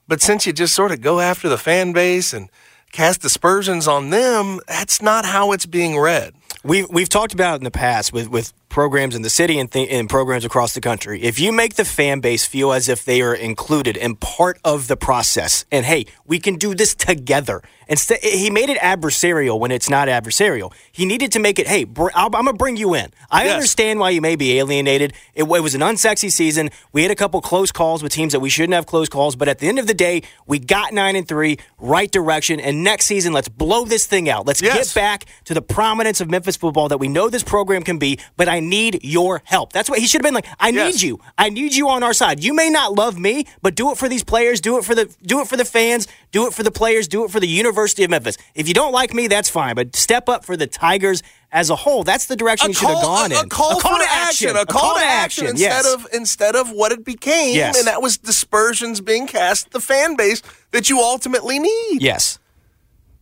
[0.06, 2.50] But since you just sort of go after the fan base and
[2.92, 6.34] cast aspersions on them, that's not how it's being read.
[6.66, 9.90] We've, we've talked about in the past with, with programs in the city and, th-
[9.90, 11.22] and programs across the country.
[11.22, 14.88] If you make the fan base feel as if they are included and part of
[14.88, 17.62] the process, and hey, we can do this together.
[17.88, 20.74] Instead, he made it adversarial when it's not adversarial.
[20.92, 23.12] He needed to make it, hey, br- I'm going to bring you in.
[23.30, 23.54] I yes.
[23.54, 25.14] understand why you may be alienated.
[25.34, 26.72] It, it, was an unsexy season.
[26.92, 29.48] We had a couple close calls with teams that we shouldn't have close calls, but
[29.48, 32.60] at the end of the day, we got nine and three, right direction.
[32.60, 34.48] And next season, let's blow this thing out.
[34.48, 34.94] Let's yes.
[34.94, 38.20] get back to the prominence of Memphis football that we know this program can be.
[38.36, 39.74] But I need your help.
[39.74, 40.48] That's what he should have been like.
[40.60, 40.94] I yes.
[40.94, 41.20] need you.
[41.38, 42.44] I need you on our side.
[42.44, 44.62] You may not love me, but do it for these players.
[44.62, 46.08] Do it for the do it for the fans.
[46.32, 47.08] Do it for the players.
[47.08, 48.38] Do it for the University of Memphis.
[48.54, 49.76] If you don't like me, that's fine.
[49.76, 52.04] But step up for the Tigers as a whole.
[52.04, 53.46] That's the direction a you should have gone a, in.
[53.46, 54.50] A call, a call to action.
[54.50, 54.58] action.
[54.58, 55.86] A, call, call to action, action yes.
[55.86, 57.78] instead of instead of what it became, yes.
[57.78, 60.42] and that was dispersions being cast the fan base
[60.72, 62.02] that you ultimately need.
[62.02, 62.40] Yes.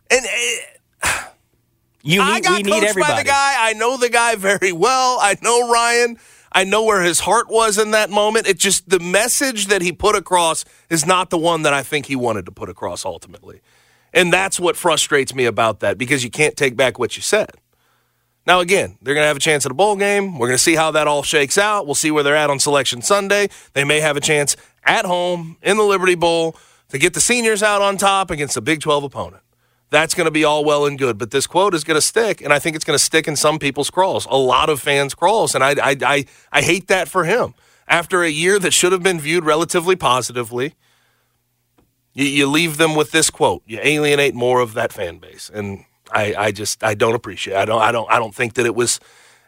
[0.09, 0.25] And.
[1.03, 1.23] Uh,
[2.03, 3.55] you need, I got we coached by the guy.
[3.57, 5.17] I know the guy very well.
[5.21, 6.17] I know Ryan.
[6.51, 8.45] I know where his heart was in that moment.
[8.45, 12.05] It just the message that he put across is not the one that I think
[12.05, 13.61] he wanted to put across ultimately.
[14.13, 17.51] And that's what frustrates me about that because you can't take back what you said.
[18.45, 20.37] Now, again, they're going to have a chance at a bowl game.
[20.37, 21.85] We're going to see how that all shakes out.
[21.85, 23.47] We'll see where they're at on Selection Sunday.
[23.71, 26.57] They may have a chance at home in the Liberty Bowl
[26.89, 29.42] to get the seniors out on top against a Big 12 opponent.
[29.93, 32.41] That's going to be all well and good, but this quote is going to stick,
[32.41, 35.13] and I think it's going to stick in some people's crawls, a lot of fans'
[35.13, 37.53] crawls, and I, I, I, I hate that for him.
[37.87, 40.73] After a year that should have been viewed relatively positively,
[42.15, 43.61] you, you leave them with this quote.
[43.67, 47.53] You alienate more of that fan base, and I, I just I don't appreciate.
[47.53, 47.59] It.
[47.59, 48.99] I don't I don't I don't think that it was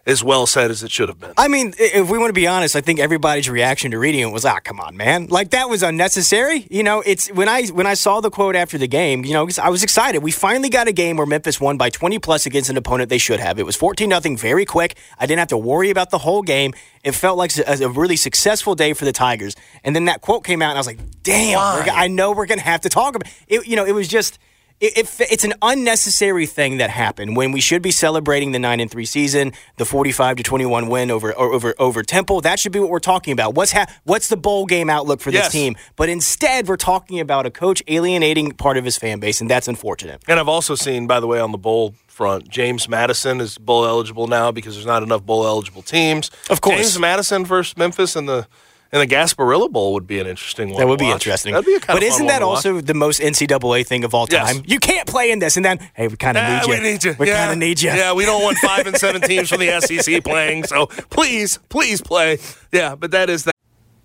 [0.05, 1.33] as well said as it should have been.
[1.37, 4.31] I mean, if we want to be honest, I think everybody's reaction to reading it
[4.31, 5.27] was, "Ah, come on, man!
[5.27, 8.77] Like that was unnecessary." You know, it's when I when I saw the quote after
[8.77, 10.21] the game, you know, I was excited.
[10.21, 13.17] We finally got a game where Memphis won by 20 plus against an opponent they
[13.17, 13.57] should have.
[13.59, 14.95] It was 14 nothing, very quick.
[15.19, 16.73] I didn't have to worry about the whole game.
[17.03, 19.55] It felt like a, a really successful day for the Tigers.
[19.83, 21.89] And then that quote came out, and I was like, "Damn!
[21.89, 24.37] I know we're gonna have to talk about it." You know, it was just
[24.81, 28.79] it, it, it's an unnecessary thing that happened when we should be celebrating the nine
[28.79, 32.41] and three season, the forty-five to twenty-one win over over over Temple.
[32.41, 33.55] That should be what we're talking about.
[33.55, 35.51] What's ha- what's the bowl game outlook for this Yes.
[35.51, 35.75] team?
[35.95, 39.67] But instead, we're talking about a coach alienating part of his fan base, and that's
[39.67, 40.23] unfortunate.
[40.27, 43.85] And I've also seen, by the way, on the bowl front, James Madison is bowl
[43.85, 46.31] eligible now because there's not enough bowl eligible teams.
[46.49, 46.77] Of course.
[46.77, 48.47] James Madison versus Memphis in the
[48.93, 50.79] in the Gasparilla Bowl would be an interesting one.
[50.79, 51.15] That would to be watch.
[51.25, 51.53] interesting.
[51.53, 52.65] That'd be a kind but of isn't that one to watch.
[52.65, 54.53] also the most NCAA thing of all Yes.
[54.53, 54.63] time?
[54.67, 56.73] You can't play in this, and then hey, we kind of Yeah, need you.
[56.73, 57.15] we need you.
[57.19, 57.37] We yeah.
[57.37, 57.89] kind of need you.
[57.91, 60.63] Yeah, we don't want five and seven teams from the SEC playing.
[60.65, 62.37] So please, please play.
[62.71, 63.53] Yeah, but that is that.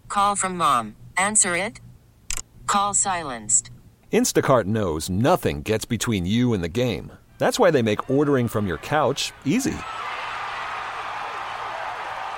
[0.08, 0.96] Call from mom.
[1.16, 1.80] Answer it.
[2.66, 3.70] Call silenced.
[4.12, 7.12] Instacart knows nothing gets between you and the game.
[7.38, 9.74] That's why they make ordering from your couch easy.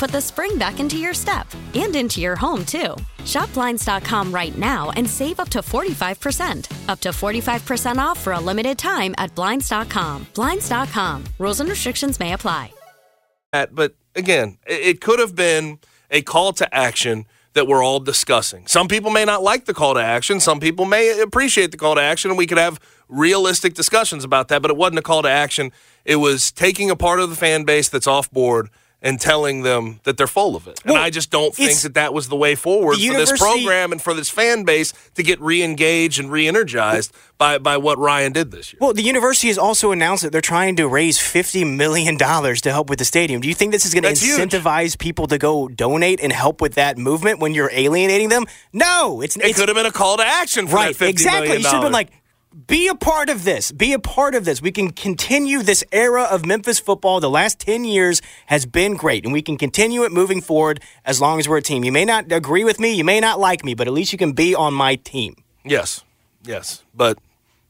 [0.00, 2.96] put the spring back into your step and into your home, too.
[3.26, 6.88] Shop Blinds.com right now and save up to 45%.
[6.88, 10.26] Up to 45% off for a limited time at Blinds.com.
[10.34, 11.24] Blinds.com.
[11.38, 12.72] Rules and restrictions may apply.
[13.52, 15.78] but again, it, could have been
[16.10, 18.66] a call to action that we're all discussing.
[18.66, 20.40] Some people may not like the call to action.
[20.40, 24.48] Some people may appreciate the call to action, and we could have realistic discussions about
[24.48, 24.62] that.
[24.62, 25.72] But it wasn't a call to action.
[26.06, 28.70] It was taking a part of the fan base that's off board
[29.02, 30.80] and telling them that they're full of it.
[30.84, 33.92] and I just don't think that that was the way forward The for this program
[33.92, 38.50] and for this fan base to get re-engaged and re-energized by, by what Ryan did
[38.50, 38.78] this year.
[38.80, 42.90] Well, the university has also announced that they're trying to raise $50 million to help
[42.90, 43.40] with the stadium.
[43.40, 44.38] Do you think this is going to That's huge.
[44.38, 48.44] incentivize people to go donate and help with that movement when you're alienating them?
[48.74, 50.94] No, it's, It could have been a call to action for right.
[50.96, 51.56] that $50 exactly.
[51.56, 52.10] You should have been like,
[52.66, 53.70] be a part of this.
[53.70, 54.60] Be a part of this.
[54.60, 57.20] We can continue this era of Memphis football.
[57.20, 61.20] The last 10 years has been great, and we can continue it moving forward as
[61.20, 61.84] long as we're a team.
[61.84, 64.18] You may not agree with me, you may not like me, but at least you
[64.18, 65.36] can be on my team.
[65.64, 66.04] Yes,
[66.42, 67.18] yes, but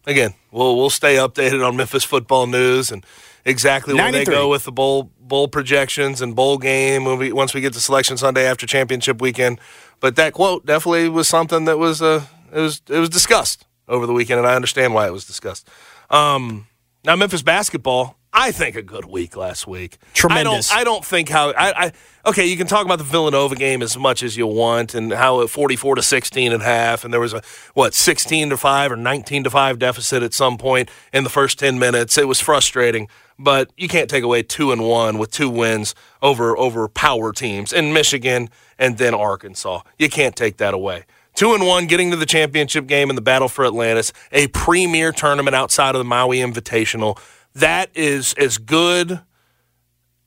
[0.06, 3.04] again, we'll we'll stay updated on Memphis football news and
[3.44, 7.52] exactly where they go with the bowl bowl projections and bowl game when we once
[7.52, 9.60] we get to selection Sunday after championship weekend.
[9.98, 14.06] But that quote definitely was something that was uh it was it was discussed over
[14.06, 15.68] the weekend, and I understand why it was discussed.
[16.08, 16.66] Um,
[17.04, 19.98] now Memphis basketball I think a good week last week.
[20.14, 20.70] Tremendous.
[20.70, 21.92] I don't, I don't think how I, I
[22.26, 22.46] okay.
[22.46, 25.48] You can talk about the Villanova game as much as you want, and how it
[25.50, 27.42] forty four to sixteen at half, and there was a
[27.74, 31.58] what sixteen to five or nineteen to five deficit at some point in the first
[31.58, 32.16] ten minutes.
[32.16, 36.56] It was frustrating, but you can't take away two and one with two wins over
[36.56, 38.48] over power teams in Michigan
[38.78, 39.82] and then Arkansas.
[39.98, 41.04] You can't take that away.
[41.40, 45.10] Two and one, getting to the championship game in the Battle for Atlantis, a premier
[45.10, 47.18] tournament outside of the Maui Invitational
[47.54, 49.22] that is as good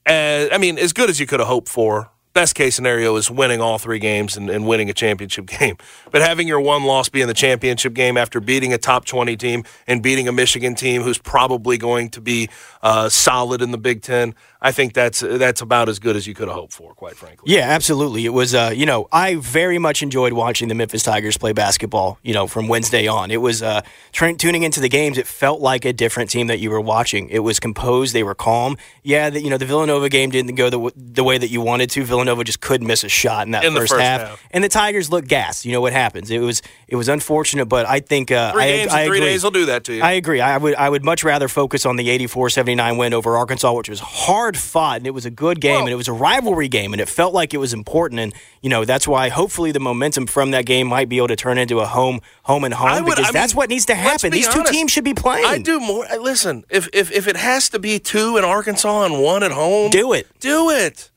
[0.08, 2.10] as I mean, as good as you could have hoped for.
[2.34, 5.78] Best case scenario is winning all three games and, and, winning a championship game.
[6.12, 9.38] But having your one loss be in the championship game after beating a top 20
[9.38, 12.50] team and beating a Michigan team who's probably going to be
[12.82, 16.34] uh, solid in the Big Ten, I think that's that's about as good as you
[16.34, 17.54] could have hoped for, quite frankly.
[17.54, 18.26] Yeah, absolutely.
[18.26, 22.17] It was, uh, you know, I very much enjoyed watching the Memphis Tigers play basketball.
[22.24, 25.17] You know, from Wednesday on, it was uh, t- tuning into the games.
[25.17, 27.30] It felt like a different team that you were watching.
[27.30, 28.13] It was composed.
[28.13, 28.78] They were calm.
[29.04, 31.91] Yeah, the, you know, the Villanova game didn't go the, the way that you wanted
[31.91, 32.04] to.
[32.04, 34.21] Villanova just couldn't miss a shot in that in first, first half.
[34.21, 34.43] half.
[34.51, 35.65] and the Tigers looked gassed.
[35.65, 36.29] You know what happens?
[36.31, 39.17] It was it was unfortunate, but I think uh, three I, games I in three
[39.17, 39.29] agree.
[39.29, 40.01] days will do that to you.
[40.01, 40.41] I agree.
[40.41, 43.99] I would I would much rather focus on the 84-79 win over Arkansas, which was
[43.99, 47.01] hard fought and it was a good game and it was a rivalry game and
[47.01, 50.51] it felt like it was important and you know that's why hopefully the momentum from
[50.51, 53.29] that game might be able to turn into a home home and home would- because
[53.29, 54.31] I that's mean, what needs to happen.
[54.31, 55.45] These two teams should be playing.
[55.45, 56.05] I do more.
[56.19, 59.91] Listen, if, if if it has to be two in Arkansas and one at home,
[59.91, 60.27] Do it.
[60.39, 61.09] Do it.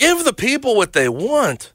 [0.00, 1.74] Give the people what they want.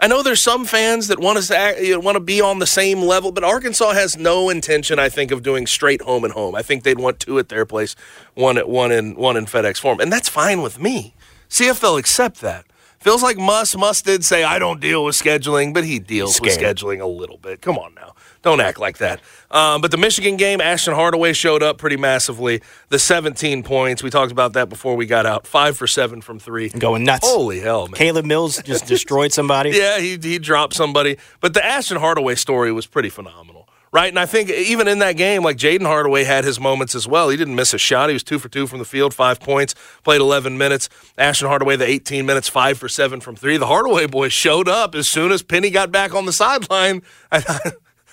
[0.00, 2.40] I know there's some fans that want us to act, you know, want to be
[2.40, 6.24] on the same level, but Arkansas has no intention, I think, of doing straight home
[6.24, 6.54] and home.
[6.54, 7.94] I think they'd want two at their place,
[8.32, 11.14] one at one in one in FedEx Forum, and that's fine with me.
[11.48, 12.64] See if they'll accept that.
[13.00, 16.58] Feels like Muss Muss did say I don't deal with scheduling, but he deals with
[16.58, 17.60] scheduling a little bit.
[17.60, 19.20] Come on now, don't act like that.
[19.50, 22.62] Um, but the Michigan game, Ashton Hardaway showed up pretty massively.
[22.88, 25.46] The 17 points, we talked about that before we got out.
[25.46, 27.28] Five for seven from three, Going nuts.
[27.28, 27.94] Holy hell, man!
[27.94, 29.70] Caleb Mills just destroyed somebody.
[29.70, 31.16] Yeah, he he dropped somebody.
[31.40, 34.08] But the Ashton Hardaway story was pretty phenomenal, right?
[34.08, 37.30] And I think even in that game, like Jayden Hardaway had his moments as well.
[37.30, 38.10] He didn't miss a shot.
[38.10, 39.74] He was two for two from the field, five points,
[40.04, 40.88] played 11 minutes.
[41.16, 43.56] Ashton Hardaway, the 18 minutes, five for seven from three.
[43.56, 47.02] The Hardaway boys showed up as soon as Penny got back on the sideline.
[47.32, 47.42] I,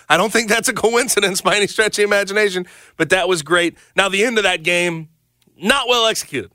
[0.10, 2.66] I don't think that's a coincidence by any stretch of the imagination,
[2.98, 3.78] but that was great.
[3.96, 5.10] Now the end of that game,
[5.62, 6.52] not well executed.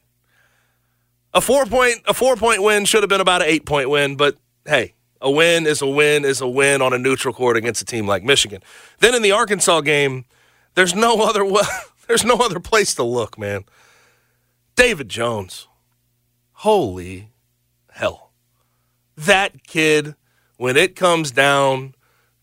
[1.33, 4.17] A four point a four point win should have been about an eight point win,
[4.17, 4.37] but
[4.67, 7.85] hey, a win is a win is a win on a neutral court against a
[7.85, 8.63] team like Michigan.
[8.99, 10.25] Then in the Arkansas game,
[10.75, 11.45] there's no other
[12.09, 13.65] there's no other place to look, man.
[14.77, 15.69] David Jones,
[16.53, 17.31] holy
[17.91, 18.33] hell,
[19.17, 20.15] that kid
[20.57, 21.95] when it comes down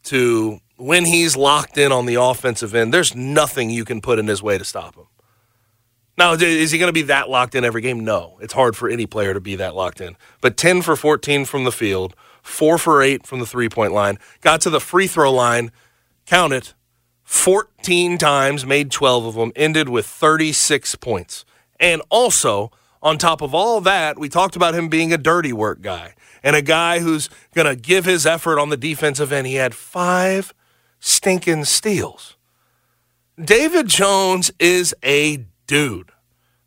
[0.04, 4.28] to when he's locked in on the offensive end, there's nothing you can put in
[4.28, 5.08] his way to stop him.
[6.18, 8.04] Now, is he going to be that locked in every game?
[8.04, 8.40] No.
[8.42, 10.18] It's hard for any player to be that locked in.
[10.42, 14.18] But 10 for 14 from the field, 4 for 8 from the three point line,
[14.42, 15.72] got to the free throw line,
[16.26, 16.74] count it,
[17.24, 21.46] 14 times, made 12 of them, ended with 36 points.
[21.80, 22.72] And also,
[23.04, 26.56] on top of all that, we talked about him being a dirty work guy and
[26.56, 29.46] a guy who's going to give his effort on the defensive end.
[29.46, 30.54] He had five
[30.99, 32.36] stinking steals.
[33.39, 36.12] David Jones is a dude.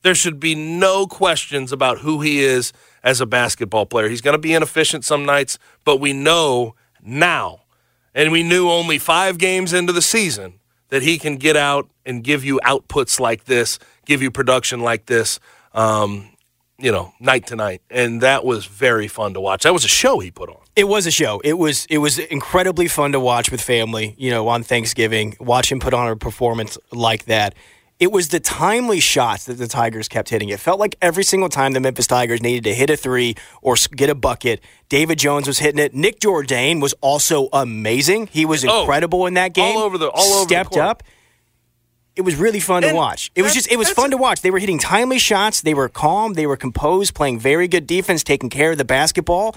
[0.03, 4.09] There should be no questions about who he is as a basketball player.
[4.09, 7.63] He's going to be inefficient some nights, but we know now,
[8.15, 10.55] and we knew only five games into the season,
[10.89, 15.07] that he can get out and give you outputs like this, give you production like
[15.07, 15.39] this,
[15.73, 16.30] um,
[16.81, 17.83] you know, night to night.
[17.91, 19.63] And that was very fun to watch.
[19.65, 20.57] That was a show he put on.
[20.77, 21.41] It was a show.
[21.45, 24.15] It was it was incredibly fun to watch with family.
[24.19, 27.55] You know, on Thanksgiving, watch him put on a performance like that.
[27.99, 30.49] It was the timely shots that the Tigers kept hitting.
[30.49, 33.77] It felt like every single time the Memphis Tigers needed to hit a three or
[33.95, 35.93] get a bucket, David Jones was hitting it.
[35.93, 38.29] Nick Jourdain was also amazing.
[38.29, 39.77] He was Oh, incredible in that game.
[39.77, 41.03] all over the- all over the stepped up.
[42.17, 43.31] It was really fun to watch.
[43.35, 44.43] It was just it was fun to watch.
[44.43, 45.63] They were hitting timely shots.
[45.63, 46.35] They were calm.
[46.35, 49.57] They were composed, playing very good defense, taking care of the basketball.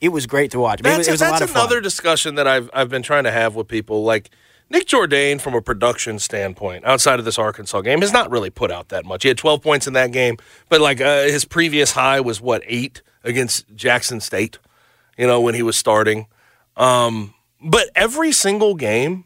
[0.00, 0.80] It was great to watch.
[0.84, 1.62] I mean, it was, That's, it was a that's lot of fun.
[1.62, 4.04] another discussion that I've I've been trying to have with people.
[4.04, 4.30] Like
[4.70, 8.70] Nick Jourdain, from a production standpoint, outside of this Arkansas game, has not really put
[8.70, 9.22] out that much.
[9.22, 10.36] He had 12 points in that game,
[10.68, 14.58] but like uh, his previous high was what eight against Jackson State.
[15.16, 16.26] You know when he was starting.
[16.76, 19.24] Um, but every single game,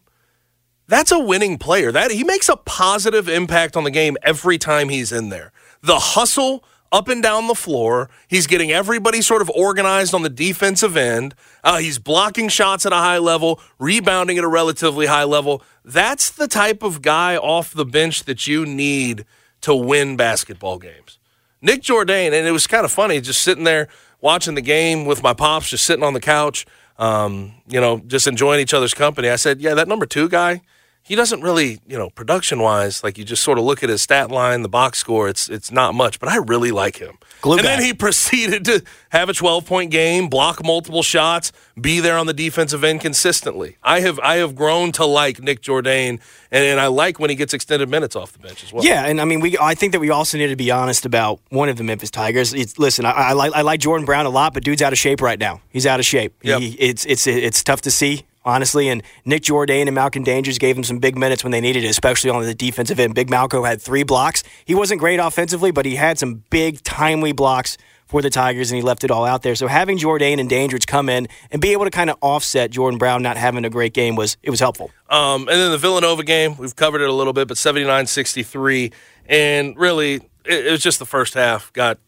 [0.89, 1.93] that's a winning player.
[1.93, 5.53] That he makes a positive impact on the game every time he's in there.
[5.83, 8.09] The hustle up and down the floor.
[8.29, 11.35] He's getting everybody sort of organized on the defensive end.
[11.63, 15.63] Uh, he's blocking shots at a high level, rebounding at a relatively high level.
[15.85, 19.25] That's the type of guy off the bench that you need
[19.61, 21.19] to win basketball games.
[21.61, 23.89] Nick Jourdain, and it was kind of funny just sitting there
[24.21, 26.67] watching the game with my pops, just sitting on the couch,
[26.99, 29.29] um, you know, just enjoying each other's company.
[29.29, 30.63] I said, Yeah, that number two guy,
[31.09, 34.03] he doesn't really, you know, production wise, like you just sort of look at his
[34.03, 37.17] stat line, the box score, it's it's not much, but I really like him.
[37.41, 37.77] Glue and guy.
[37.77, 41.51] then he proceeded to have a 12 point game, block multiple shots,
[41.81, 43.79] be there on the defensive end consistently.
[43.83, 47.37] I have I have grown to like Nick Jourdain, and, and I like when he
[47.37, 48.85] gets extended minutes off the bench as well.
[48.85, 49.57] Yeah, and I mean, we.
[49.59, 52.53] I think that we also need to be honest about one of the Memphis Tigers.
[52.53, 54.99] It's, listen, I, I like I like Jordan Brown a lot, but dude's out of
[54.99, 55.63] shape right now.
[55.71, 56.35] He's out of shape.
[56.43, 56.61] Yep.
[56.61, 58.27] He, it's it's it's tough to see.
[58.49, 61.85] Honestly, and Nick Jourdain and Malcolm Dandridge gave him some big minutes when they needed
[61.85, 63.15] it, especially on the defensive end.
[63.15, 64.43] Big Malco had three blocks.
[64.65, 67.77] He wasn't great offensively, but he had some big, timely blocks
[68.07, 69.55] for the Tigers, and he left it all out there.
[69.55, 72.97] So having Jourdain and Dandridge come in and be able to kind of offset Jordan
[72.97, 74.91] Brown not having a great game was it was helpful.
[75.11, 78.93] Um, and then the Villanova game, we've covered it a little bit, but 79 63.
[79.27, 80.15] And really,
[80.47, 81.99] it, it was just the first half got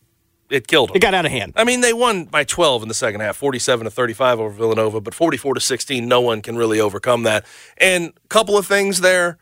[0.51, 0.97] it killed them.
[0.97, 1.53] It got out of hand.
[1.57, 5.01] I mean, they won by 12 in the second half, 47 to 35 over Villanova,
[5.01, 7.47] but 44 to 16, no one can really overcome that.
[7.79, 9.39] And a couple of things there.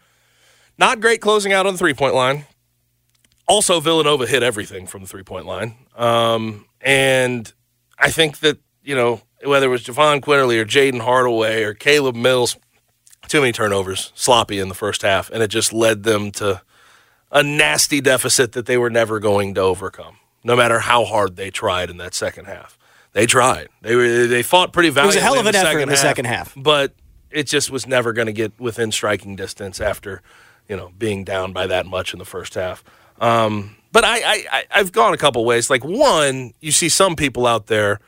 [0.79, 2.47] Not great closing out on the three point line.
[3.49, 5.75] Also, Villanova hit everything from the three point line.
[5.97, 7.53] Um, and
[7.99, 12.15] I think that, you know, whether it was Jahvon Quinerly or Jayden Hardaway or Caleb
[12.15, 12.57] Mills,
[13.27, 16.63] too many turnovers, sloppy in the first half, and it just led them to
[17.31, 21.51] a nasty deficit that they were never going to overcome, no matter how hard they
[21.51, 22.79] tried in that second half.
[23.13, 23.69] They tried.
[23.83, 25.19] They were they fought pretty valiantly.
[25.19, 26.55] It was a hell of an effort in the second half.
[26.57, 26.93] but
[27.31, 30.23] it just was never going to get within striking distance after
[30.69, 32.85] you know being down by that much in the first half.
[33.21, 35.71] Um, but I, I, I I've gone a couple ways.
[35.71, 37.99] Like one, you see some people out there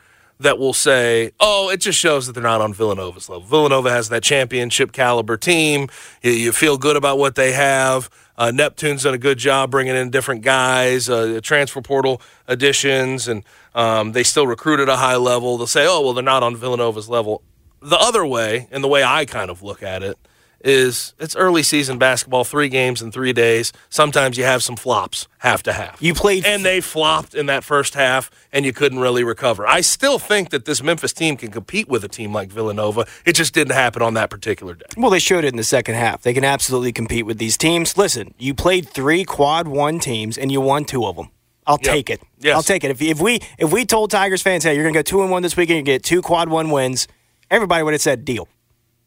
[0.41, 4.09] that will say, "Oh, it just shows that they're not on Villanova's level." Villanova has
[4.09, 5.89] that championship caliber team.
[6.23, 8.11] You, you feel good about what they have.
[8.37, 13.45] Uh, Neptune's done a good job bringing in different guys, uh, transfer portal additions, and
[13.75, 15.59] um, they still recruit at a high level.
[15.59, 17.43] They'll say, "Oh, well, they're not on Villanova's level."
[17.83, 20.19] The other way, and the way I kind of look at it,
[20.63, 23.73] is it's early season basketball, three games in three days.
[23.89, 26.01] Sometimes you have some flops, half to half.
[26.03, 29.67] You played and they flopped in that first half, and you couldn't really recover.
[29.67, 33.07] I still think that this Memphis team can compete with a team like Villanova.
[33.25, 34.87] It just didn't happen on that particular day.
[34.97, 36.23] Well, they showed it in the second half.
[36.23, 37.97] They can absolutely compete with these teams.
[37.97, 41.31] Listen, you played three quad one teams and you won two of them.
[41.67, 41.93] I'll Yep.
[41.95, 42.21] take it.
[42.41, 42.57] Yes.
[42.57, 42.91] I'll take it.
[42.91, 45.31] If, if we if we told Tigers fans, hey, you're going to go two and
[45.31, 47.07] one this weekend, you get two quad one wins,
[47.51, 48.49] everybody would have said deal.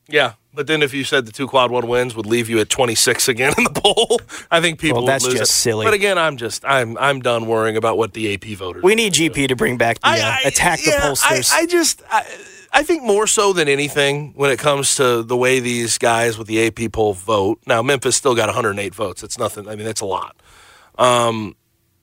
[0.08, 2.70] Yeah, but then if you said the two quad one wins would leave you at
[2.70, 4.20] 26 again in the poll,
[4.51, 5.45] I think people Well, that's just it.
[5.47, 5.86] silly.
[5.86, 8.84] But again, I'm just I'm I'm done worrying about what the AP voters.
[8.84, 11.51] We need GP to bring back the uh, attack the yeah, pollsters.
[11.51, 12.26] I, I just I,
[12.72, 16.47] I think more so than anything when it comes to the way these guys with
[16.47, 17.60] the AP poll vote.
[17.68, 19.24] Now Memphis still got 108 votes.
[19.24, 19.68] It's nothing.
[19.68, 20.36] I mean, that's a lot.
[20.97, 21.56] Um,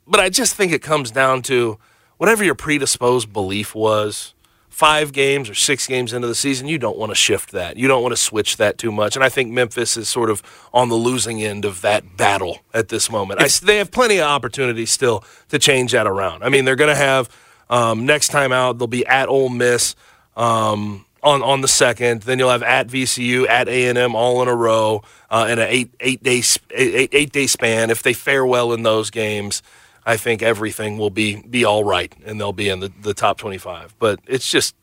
[0.06, 1.78] but I just think it comes down to
[2.18, 4.34] whatever your predisposed belief was.
[4.70, 7.76] Five games or six games into the season, you don't want to shift that.
[7.76, 9.14] You don't want to switch that too much.
[9.14, 10.42] And I think Memphis is sort of
[10.72, 13.42] on the losing end of that battle at this moment.
[13.42, 16.42] I, they have plenty of opportunities still to change that around.
[16.44, 17.28] I mean, they're going to have
[17.70, 19.94] um, next time out, they'll be at Ole Miss
[20.36, 22.22] um, on on the second.
[22.22, 25.58] Then you'll have at VCU, at A and M, all in a row uh, in
[25.58, 26.42] an eight eight day
[26.74, 27.90] eight, eight day span.
[27.90, 29.62] If they fare well in those games,
[30.06, 33.38] I think everything will be be all right, and they'll be in the, the top
[33.38, 33.94] twenty five.
[33.98, 34.74] But it's just,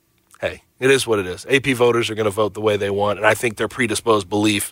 [0.42, 1.46] hey, it is what it is.
[1.50, 4.30] AP voters are going to vote the way they want, and I think their predisposed
[4.30, 4.72] belief.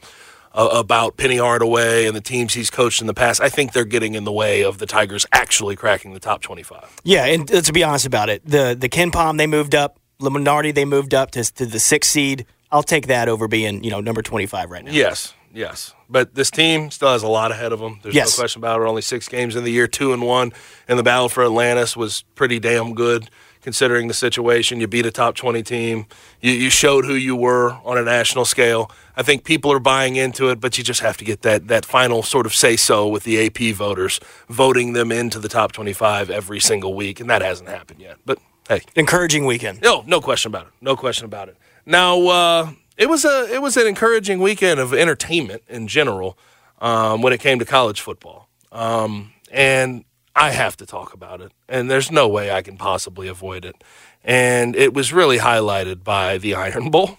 [0.58, 3.84] Uh, about Penny Hardaway and the teams he's coached in the past, I think they're
[3.84, 7.02] getting in the way of the Tigers actually cracking the top 25.
[7.04, 10.74] yeah, and uh, to be honest about it, the the KenPom they moved up, Lunardi
[10.74, 12.46] they moved up to, to the sixth seed.
[12.72, 14.94] I'll take that over being you know number twenty five right now.
[14.94, 15.94] Yes, yes.
[16.10, 18.00] But this team still has a lot ahead of them.
[18.04, 18.38] There's Yes.
[18.38, 18.86] no question about it.
[18.86, 20.54] Only six games in the year, two and one.
[20.88, 23.30] And the battle for Atlantis was pretty damn good
[23.62, 24.80] considering the situation.
[24.80, 26.06] You beat a top 20 team.
[26.40, 28.92] You, you showed who you were on a national scale.
[29.18, 31.84] I think people are buying into it, but you just have to get that, that
[31.84, 36.30] final sort of say so with the AP voters, voting them into the top 25
[36.30, 37.20] every single week.
[37.20, 38.18] And that hasn't happened yet.
[38.24, 38.38] But
[38.70, 39.82] hey, Encouraging weekend.
[39.82, 40.74] no, no question about it.
[40.82, 41.58] No question about it.
[41.88, 46.38] Now, uh, it was a it was an encouraging weekend of entertainment in general
[46.80, 51.52] um, when it came to college football, um, and I have to talk about it.
[51.68, 53.84] And there's no way I can possibly avoid it.
[54.24, 57.18] And it was really highlighted by the Iron Bowl,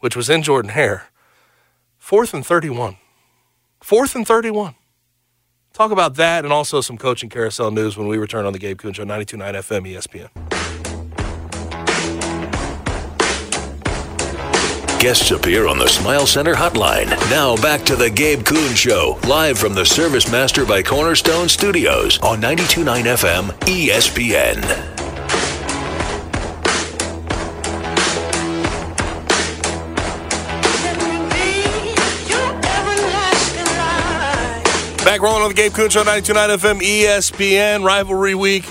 [0.00, 1.08] which was in Jordan Hare.
[1.98, 2.96] Fourth and thirty-one.
[3.82, 4.74] Fourth and thirty-one.
[5.72, 8.78] Talk about that and also some coaching carousel news when we return on the Gabe
[8.78, 10.53] Kuhn Show, 92.9 FM ESPN.
[15.04, 17.10] Guests appear on the Smile Center hotline.
[17.28, 22.18] Now back to the Gabe Kuhn Show, live from the Service Master by Cornerstone Studios
[22.20, 24.62] on 92.9 FM ESPN.
[35.04, 37.84] Back rolling on the Gabe Kuhn Show, 92.9 FM ESPN.
[37.84, 38.64] Rivalry week,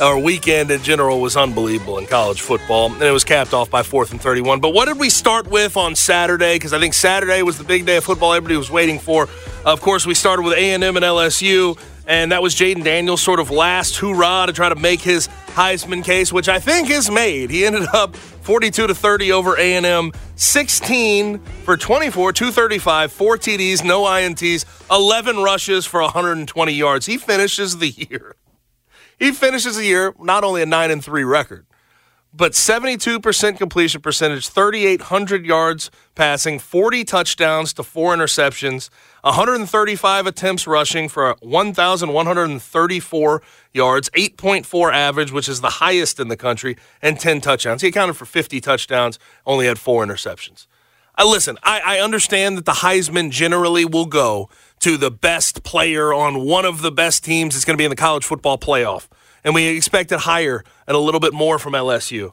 [0.00, 2.92] or weekend in general, was unbelievable in college football.
[2.92, 4.60] And it was capped off by 4th and 31.
[4.60, 6.56] But what did we start with on Saturday?
[6.56, 9.28] Because I think Saturday was the big day of football everybody was waiting for.
[9.64, 11.78] Of course, we started with A&M and LSU.
[12.08, 16.02] And that was Jayden Daniels' sort of last hoorah to try to make his Heisman
[16.02, 17.50] case, which I think is made.
[17.50, 24.04] He ended up 42 to 30 over A&M, 16 for 24, 235, four TDs, no
[24.04, 27.04] INTs, 11 rushes for 120 yards.
[27.04, 28.36] He finishes the year.
[29.18, 31.66] He finishes the year not only a 9 and 3 record,
[32.32, 38.90] but 72% completion percentage, 3,800 yards passing, 40 touchdowns to four interceptions,
[39.22, 43.42] 135 attempts rushing for 1,134
[43.72, 47.82] yards, 8.4 average, which is the highest in the country, and 10 touchdowns.
[47.82, 50.66] He accounted for 50 touchdowns, only had four interceptions.
[51.16, 54.50] Uh, listen, I, I understand that the Heisman generally will go
[54.80, 57.90] to the best player on one of the best teams that's going to be in
[57.90, 59.08] the college football playoff.
[59.44, 62.32] And we expect it higher and a little bit more from LSU.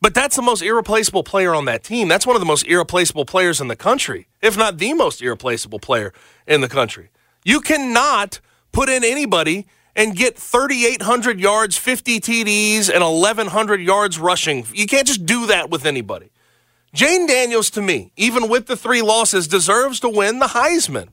[0.00, 2.08] But that's the most irreplaceable player on that team.
[2.08, 5.80] That's one of the most irreplaceable players in the country, if not the most irreplaceable
[5.80, 6.12] player
[6.46, 7.10] in the country.
[7.44, 8.40] You cannot
[8.72, 14.64] put in anybody and get 3,800 yards, 50 TDs, and 1,100 yards rushing.
[14.72, 16.30] You can't just do that with anybody.
[16.94, 21.08] Jayden Daniels, to me, even with the three losses, deserves to win the Heisman.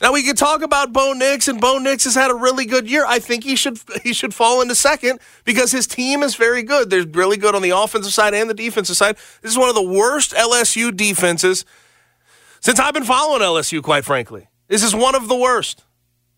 [0.00, 2.88] Now we can talk about Bo Nix, and Bo Nix has had a really good
[2.88, 3.04] year.
[3.06, 6.88] I think he should he should fall into second because his team is very good.
[6.88, 9.16] They're really good on the offensive side and the defensive side.
[9.42, 11.64] This is one of the worst LSU defenses
[12.60, 13.82] since I've been following LSU.
[13.82, 15.84] Quite frankly, this is one of the worst.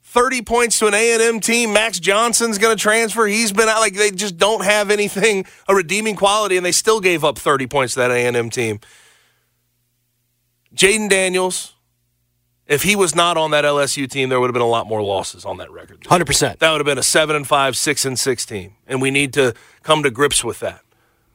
[0.04, 1.72] 30 points to an A&M team.
[1.72, 3.26] Max Johnson's going to transfer.
[3.26, 7.00] He's been out like they just don't have anything a redeeming quality and they still
[7.00, 8.78] gave up 30 points to that A&M team.
[10.74, 11.76] Jayden Daniels,
[12.72, 15.02] if he was not on that LSU team, there would have been a lot more
[15.02, 16.00] losses on that record.
[16.00, 16.58] 100%.
[16.58, 18.76] That would have been a 7 and 5, 6 and 6 team.
[18.86, 20.80] And we need to come to grips with that.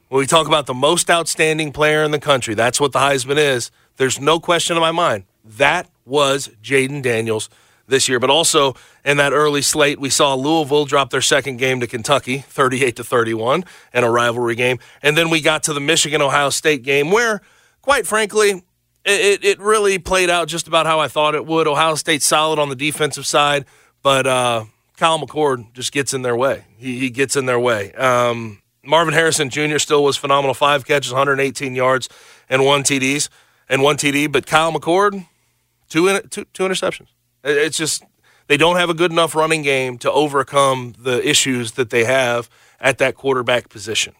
[0.08, 3.36] When we talk about the most outstanding player in the country, that's what the Heisman
[3.36, 3.70] is.
[3.98, 5.24] There's no question in my mind.
[5.44, 7.48] That was Jayden Daniels
[7.86, 8.18] this year.
[8.18, 8.74] But also
[9.04, 13.04] in that early slate, we saw Louisville drop their second game to Kentucky, 38 to
[13.04, 13.64] 31,
[13.94, 14.80] in a rivalry game.
[15.02, 17.42] And then we got to the Michigan Ohio State game where,
[17.80, 18.64] quite frankly,
[19.04, 21.66] it, it really played out just about how I thought it would.
[21.66, 23.64] Ohio State solid on the defensive side,
[24.02, 24.64] but uh,
[24.96, 26.64] Kyle McCord just gets in their way.
[26.76, 27.92] He, he gets in their way.
[27.92, 29.78] Um, Marvin Harrison Jr.
[29.78, 30.54] still was phenomenal.
[30.54, 32.08] Five catches, 118 yards,
[32.48, 33.28] and one TDs
[33.68, 34.30] and one TD.
[34.30, 35.26] But Kyle McCord,
[35.88, 37.08] two in, two, two interceptions.
[37.44, 38.02] It's just
[38.48, 42.48] they don't have a good enough running game to overcome the issues that they have
[42.80, 44.14] at that quarterback position.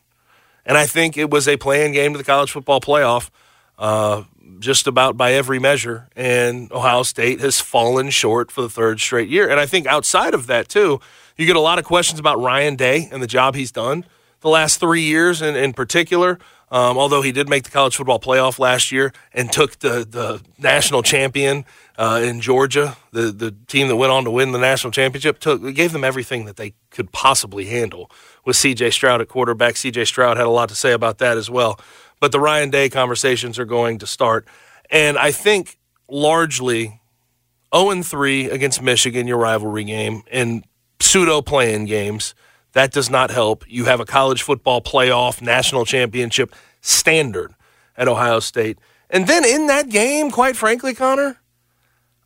[0.64, 3.30] And I think it was a playing game to the college football playoff.
[3.78, 4.24] Uh,
[4.58, 6.08] just about by every measure.
[6.16, 9.48] And Ohio State has fallen short for the third straight year.
[9.48, 11.00] And I think outside of that, too,
[11.36, 14.04] you get a lot of questions about Ryan Day and the job he's done
[14.40, 16.38] the last three years in, in particular.
[16.70, 20.42] Um, although he did make the college football playoff last year and took the, the
[20.58, 21.64] national champion
[21.96, 25.74] uh, in Georgia, the, the team that went on to win the national championship, took
[25.74, 28.10] gave them everything that they could possibly handle
[28.44, 28.90] with C.J.
[28.90, 29.78] Stroud at quarterback.
[29.78, 30.04] C.J.
[30.04, 31.80] Stroud had a lot to say about that as well.
[32.20, 34.46] But the Ryan Day conversations are going to start.
[34.90, 37.00] And I think largely
[37.74, 40.64] 0 3 against Michigan, your rivalry game, and
[41.00, 42.34] pseudo playing games.
[42.72, 43.64] That does not help.
[43.68, 47.54] You have a college football playoff national championship standard
[47.96, 48.78] at Ohio State.
[49.10, 51.40] And then in that game, quite frankly, Connor,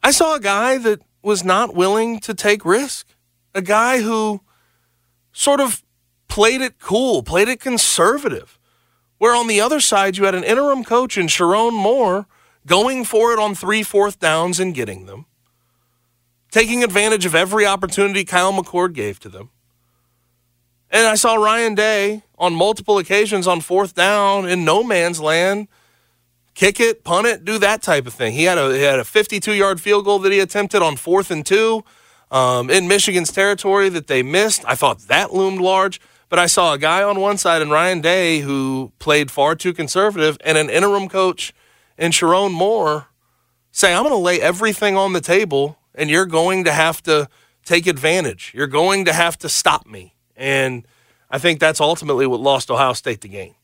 [0.02, 3.06] I saw a guy that was not willing to take risk.
[3.54, 4.40] A guy who
[5.32, 5.82] sort of
[6.28, 8.58] played it cool, played it conservative.
[9.22, 12.26] Where on the other side, you had an interim coach in Sherrone Moore
[12.66, 15.26] going for it on three fourth downs and getting them,
[16.50, 19.50] taking advantage of every opportunity Kyle McCord gave to them.
[20.90, 25.68] And I saw Ryan Day on multiple occasions on fourth down in no man's land
[26.56, 28.32] kick it, punt it, do that type of thing.
[28.32, 31.30] He had a he had a 52 yard field goal that he attempted on fourth
[31.30, 31.84] and two
[32.32, 34.64] um, in Michigan's territory that they missed.
[34.66, 36.00] I thought that loomed large.
[36.32, 39.74] But I saw a guy on one side and Ryan Day who played far too
[39.74, 41.52] conservative, and an interim coach
[41.98, 43.08] in Sherrone Moore
[43.70, 47.28] say, I'm going to lay everything on the table, and you're going to have to
[47.66, 48.50] take advantage.
[48.54, 50.14] You're going to have to stop me.
[50.34, 50.86] And
[51.30, 53.54] I think that's ultimately what lost Ohio State the game.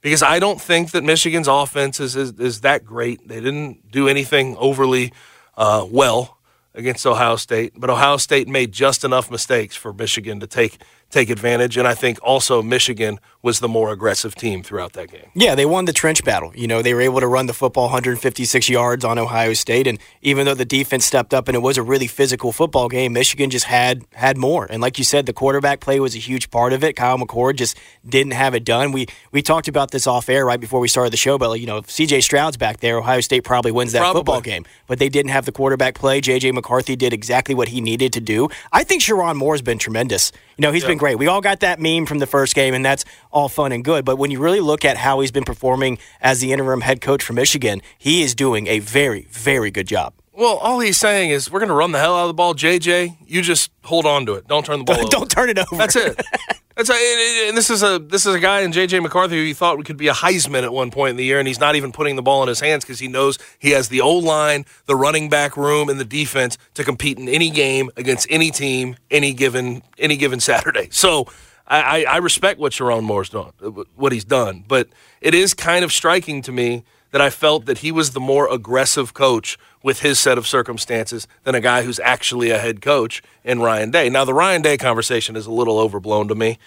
[0.00, 3.26] because I don't think that Michigan's offense is, is, is that great.
[3.26, 5.12] They didn't do anything overly
[5.56, 6.38] uh, well
[6.74, 10.78] against Ohio State, but Ohio State made just enough mistakes for Michigan to take
[11.10, 11.76] take advantage.
[11.76, 15.30] And I think also Michigan was the more aggressive team throughout that game.
[15.34, 16.52] Yeah, they won the trench battle.
[16.54, 19.98] You know, they were able to run the football 156 yards on Ohio State, and
[20.22, 23.48] even though the defense stepped up and it was a really physical football game, Michigan
[23.48, 24.66] just had had more.
[24.68, 26.96] And like you said, the quarterback play was a huge part of it.
[26.96, 28.92] Kyle McCord just didn't have it done.
[28.92, 31.66] We we talked about this off air right before we started the show, but you
[31.66, 34.18] know, if CJ Stroud's back there, Ohio State probably wins that Probably.
[34.20, 34.64] football game.
[34.88, 36.20] But they didn't have the quarterback play.
[36.20, 38.48] JJ McCarthy did exactly what he needed to do.
[38.72, 40.32] I think Sherrone Moore's been tremendous.
[40.56, 40.88] You know, he's Yeah.
[40.88, 41.18] been great.
[41.18, 44.04] We all got that meme from the first game, and that's all fun and good.
[44.04, 47.22] But when you really look at how he's been performing as the interim head coach
[47.22, 50.12] for Michigan, he is doing a very, very good job.
[50.32, 52.54] Well, all he's saying is we're going to run the hell out of the ball,
[52.54, 53.16] JJ.
[53.26, 54.46] You just hold on to it.
[54.46, 54.96] Don't turn the ball.
[55.00, 55.08] over.
[55.08, 55.76] Don't turn it over.
[55.76, 56.20] That's it.
[56.78, 59.84] A, and- this is a this is a guy in JJ McCarthy who thought we
[59.84, 62.14] could be a Heisman at one point in the year, and he's not even putting
[62.16, 65.28] the ball in his hands because he knows he has the old line, the running
[65.28, 69.82] back room, and the defense to compete in any game against any team, any given
[69.98, 70.88] any given Saturday.
[70.98, 71.26] So
[71.66, 73.52] I, I, I respect what Sherrone Moore's done,
[73.94, 74.88] what he's done, but
[75.20, 78.52] it is kind of striking to me that I felt that he was the more
[78.52, 83.22] aggressive coach with his set of circumstances than a guy who's actually a head coach
[83.44, 84.10] in Ryan Day.
[84.10, 86.58] Now, the Ryan Day conversation is a little overblown to me.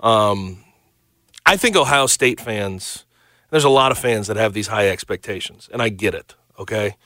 [0.00, 0.64] Um,
[1.44, 3.04] I think Ohio State fans,
[3.50, 6.96] there's a lot of fans that have these high expectations, and I get it, okay?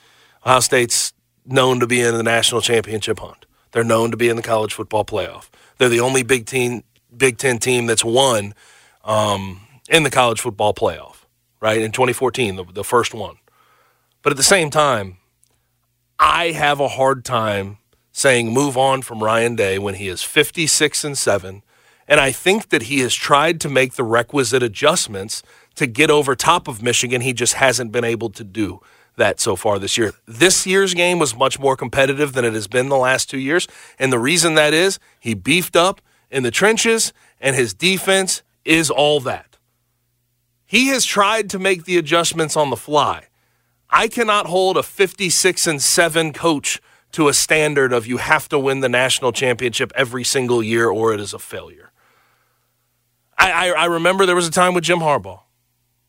[0.45, 1.13] Ohio State's
[1.45, 3.45] known to be in the national championship hunt.
[3.71, 5.49] They're known to be in the college football playoff.
[5.77, 6.83] They're the only Big Ten,
[7.15, 8.53] Big Ten team that's won
[9.03, 11.24] um, in the college football playoff,
[11.59, 11.81] right?
[11.81, 13.37] In 2014, the, the first one.
[14.21, 15.17] But at the same time,
[16.19, 17.77] I have a hard time
[18.11, 21.63] saying move on from Ryan Day when he is 56 and 7.
[22.07, 25.43] And I think that he has tried to make the requisite adjustments
[25.75, 27.21] to get over top of Michigan.
[27.21, 28.79] He just hasn't been able to do
[29.17, 30.13] that so far this year.
[30.25, 33.67] This year's game was much more competitive than it has been the last two years.
[33.97, 38.89] And the reason that is he beefed up in the trenches, and his defense is
[38.89, 39.54] all that.
[40.65, 43.27] He has tried to make the adjustments on the fly.
[43.89, 48.59] I cannot hold a 56 and 7 coach to a standard of you have to
[48.59, 51.91] win the national championship every single year or it is a failure.
[53.37, 55.41] I, I, I remember there was a time with Jim Harbaugh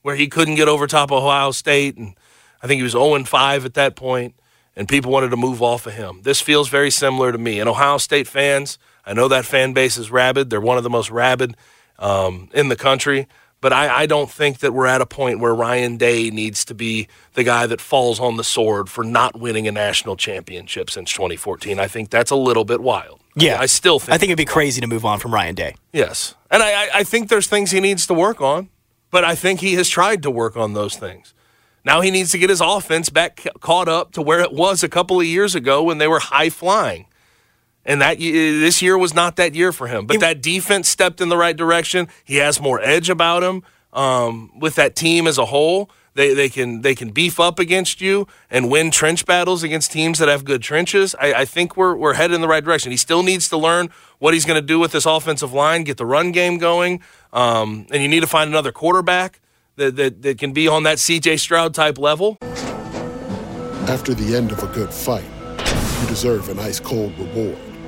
[0.02, 2.14] where he couldn't get over top of Ohio State, and
[2.62, 4.36] I think he was 0 and 5 at that point,
[4.76, 6.22] and people wanted to move off of him.
[6.22, 7.58] This feels very similar to me.
[7.58, 10.48] And Ohio State fans, I know that fan base is rabid.
[10.48, 11.56] They're one of the most rabid
[11.98, 13.26] um, in the country.
[13.66, 16.72] But I, I don't think that we're at a point where Ryan Day needs to
[16.72, 21.10] be the guy that falls on the sword for not winning a national championship since
[21.12, 21.80] 2014.
[21.80, 23.18] I think that's a little bit wild.
[23.34, 25.56] Yeah, I, I still think I think it'd be crazy to move on from Ryan
[25.56, 25.74] Day.
[25.92, 26.36] Yes.
[26.48, 28.68] And I, I- I think there's things he needs to work on,
[29.10, 31.34] but I think he has tried to work on those things.
[31.84, 34.88] Now he needs to get his offense back caught up to where it was a
[34.88, 37.06] couple of years ago when they were high flying.
[37.86, 40.06] And that this year was not that year for him.
[40.06, 42.08] But that defense stepped in the right direction.
[42.24, 43.62] He has more edge about him
[43.92, 45.88] um, with that team as a whole.
[46.14, 50.18] They, they can they can beef up against you and win trench battles against teams
[50.18, 51.14] that have good trenches.
[51.20, 52.90] I, I think we're we're headed in the right direction.
[52.90, 55.98] He still needs to learn what he's going to do with this offensive line, get
[55.98, 57.02] the run game going,
[57.34, 59.40] um, and you need to find another quarterback
[59.76, 61.36] that, that that can be on that C.J.
[61.36, 62.38] Stroud type level.
[63.86, 65.28] After the end of a good fight,
[66.00, 67.58] you deserve an ice cold reward.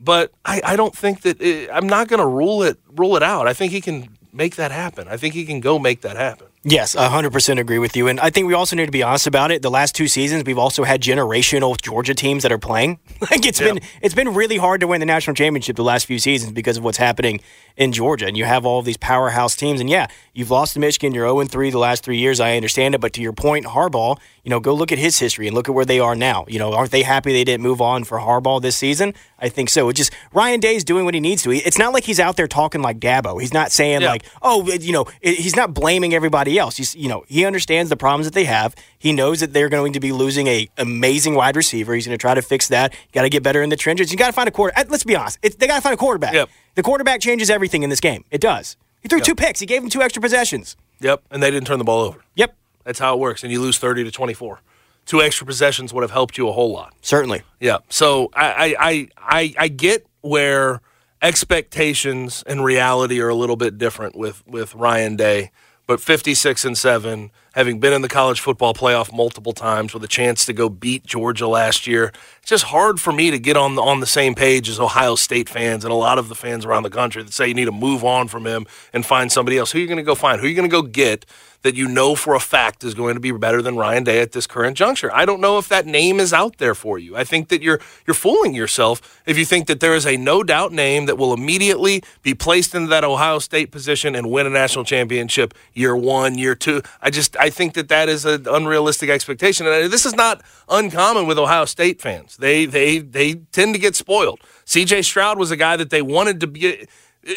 [0.00, 3.22] but I, I don't think that it, I'm not going to rule it rule it
[3.22, 3.46] out.
[3.46, 5.08] I think he can make that happen.
[5.08, 6.46] I think he can go make that happen.
[6.62, 8.06] Yes, 100% agree with you.
[8.06, 9.62] And I think we also need to be honest about it.
[9.62, 12.98] The last two seasons, we've also had generational Georgia teams that are playing.
[13.30, 16.18] Like it's been it's been really hard to win the national championship the last few
[16.18, 17.40] seasons because of what's happening
[17.76, 18.26] in Georgia.
[18.26, 19.78] And you have all of these powerhouse teams.
[19.78, 21.12] And yeah, You've lost to Michigan.
[21.12, 22.38] You're 0 3 the last three years.
[22.40, 23.00] I understand it.
[23.00, 25.74] But to your point, Harbaugh, you know, go look at his history and look at
[25.74, 26.44] where they are now.
[26.48, 29.12] You know, aren't they happy they didn't move on for Harbaugh this season?
[29.38, 29.88] I think so.
[29.88, 31.50] It's just Ryan Day is doing what he needs to.
[31.52, 33.40] It's not like he's out there talking like Dabo.
[33.40, 34.10] He's not saying Yeah.
[34.10, 36.76] like, oh, you know, he's not blaming everybody else.
[36.76, 38.74] He's, you know, he understands the problems that they have.
[38.98, 41.94] He knows that they're going to be losing a amazing wide receiver.
[41.94, 42.94] He's going to try to fix that.
[43.12, 44.12] Got to get better in the trenches.
[44.12, 44.78] You got to find a quarter.
[44.78, 45.38] uh, Let's be honest.
[45.42, 46.34] It, they got to find a quarterback.
[46.34, 46.48] Yep.
[46.76, 48.24] The quarterback changes everything in this game.
[48.30, 48.76] It does.
[49.00, 49.60] He threw two picks.
[49.60, 50.76] He gave him two extra possessions.
[51.00, 52.22] Yep, and they didn't turn the ball over.
[52.34, 52.54] Yep.
[52.84, 54.60] That's how it works, and you lose 30 to 24.
[55.06, 56.94] Two extra possessions would have helped you a whole lot.
[57.00, 57.42] Certainly.
[57.58, 57.78] Yeah.
[57.88, 60.80] So I I I I, get where
[61.22, 65.50] expectations and reality are a little bit different with with Ryan Day,
[65.86, 70.08] but 56 and 7, having been in the college football playoff multiple times with a
[70.08, 73.74] chance to go beat Georgia last year, it's just hard for me to get on
[73.74, 76.64] the, on the same page as Ohio State fans and a lot of the fans
[76.64, 79.58] around the country that say you need to move on from him and find somebody
[79.58, 79.72] else.
[79.72, 80.40] Who are you going to go find?
[80.40, 81.26] Who are you going to go get
[81.62, 84.32] that you know for a fact is going to be better than Ryan Day at
[84.32, 85.12] this current juncture.
[85.12, 87.16] I don't know if that name is out there for you.
[87.16, 90.42] I think that you're you're fooling yourself if you think that there is a no
[90.42, 94.50] doubt name that will immediately be placed into that Ohio State position and win a
[94.50, 96.82] national championship year 1, year 2.
[97.02, 101.26] I just I think that that is an unrealistic expectation and this is not uncommon
[101.26, 102.36] with Ohio State fans.
[102.36, 104.40] They they they tend to get spoiled.
[104.64, 106.86] CJ Stroud was a guy that they wanted to be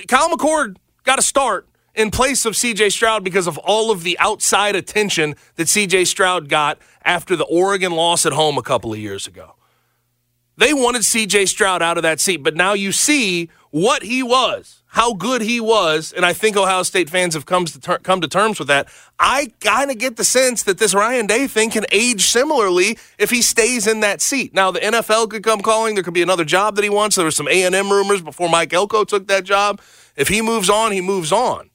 [0.08, 4.18] Kyle McCord got a start in place of CJ Stroud because of all of the
[4.20, 9.00] outside attention that CJ Stroud got after the Oregon loss at home a couple of
[9.00, 9.56] years ago.
[10.58, 14.84] They wanted CJ Stroud out of that seat, but now you see what he was,
[14.86, 18.22] how good he was, and I think Ohio State fans have come to, ter- come
[18.22, 18.88] to terms with that.
[19.18, 23.32] I kind of get the sense that this Ryan Day thing can age similarly if
[23.32, 24.54] he stays in that seat.
[24.54, 25.96] Now the NFL could come calling.
[25.96, 27.16] There could be another job that he wants.
[27.16, 29.82] There were some A&M rumors before Mike Elko took that job.
[30.16, 31.72] If he moves on, he moves on.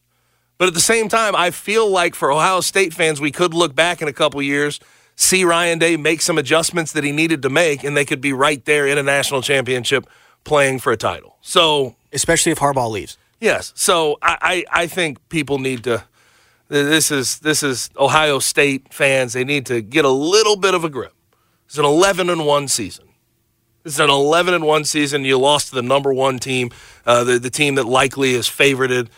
[0.57, 3.75] But at the same time, I feel like for Ohio State fans, we could look
[3.75, 4.79] back in a couple years,
[5.17, 8.33] see Ryan Day make some adjustments that he needed to make, and they could be
[8.33, 10.07] right there in a national championship
[10.49, 11.37] playing for a title.
[11.43, 13.17] So, especially if Harbaugh leaves.
[13.41, 13.73] Yes.
[13.77, 16.05] So I, I, I think people need to.
[16.69, 19.33] This is this is Ohio State fans.
[19.33, 21.15] They need to get a little bit of a grip.
[21.67, 23.07] It's an 11 and one season.
[23.85, 25.25] It's an 11 and one season.
[25.25, 26.71] You lost to the number one team,
[27.07, 29.09] uh, the the team that likely is favorited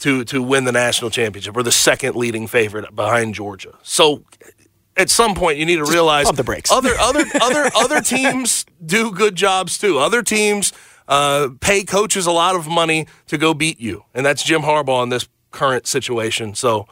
[0.00, 3.76] to to win the national championship, or the second leading favorite behind Georgia.
[3.82, 4.22] So
[5.00, 6.70] at some point you need to realize pump the brakes.
[6.70, 9.98] other other other other teams do good jobs too.
[9.98, 10.72] Other teams
[11.08, 15.02] uh, pay coaches a lot of money to go beat you, and that's Jim Harbaugh
[15.02, 16.54] in this current situation.
[16.54, 16.86] So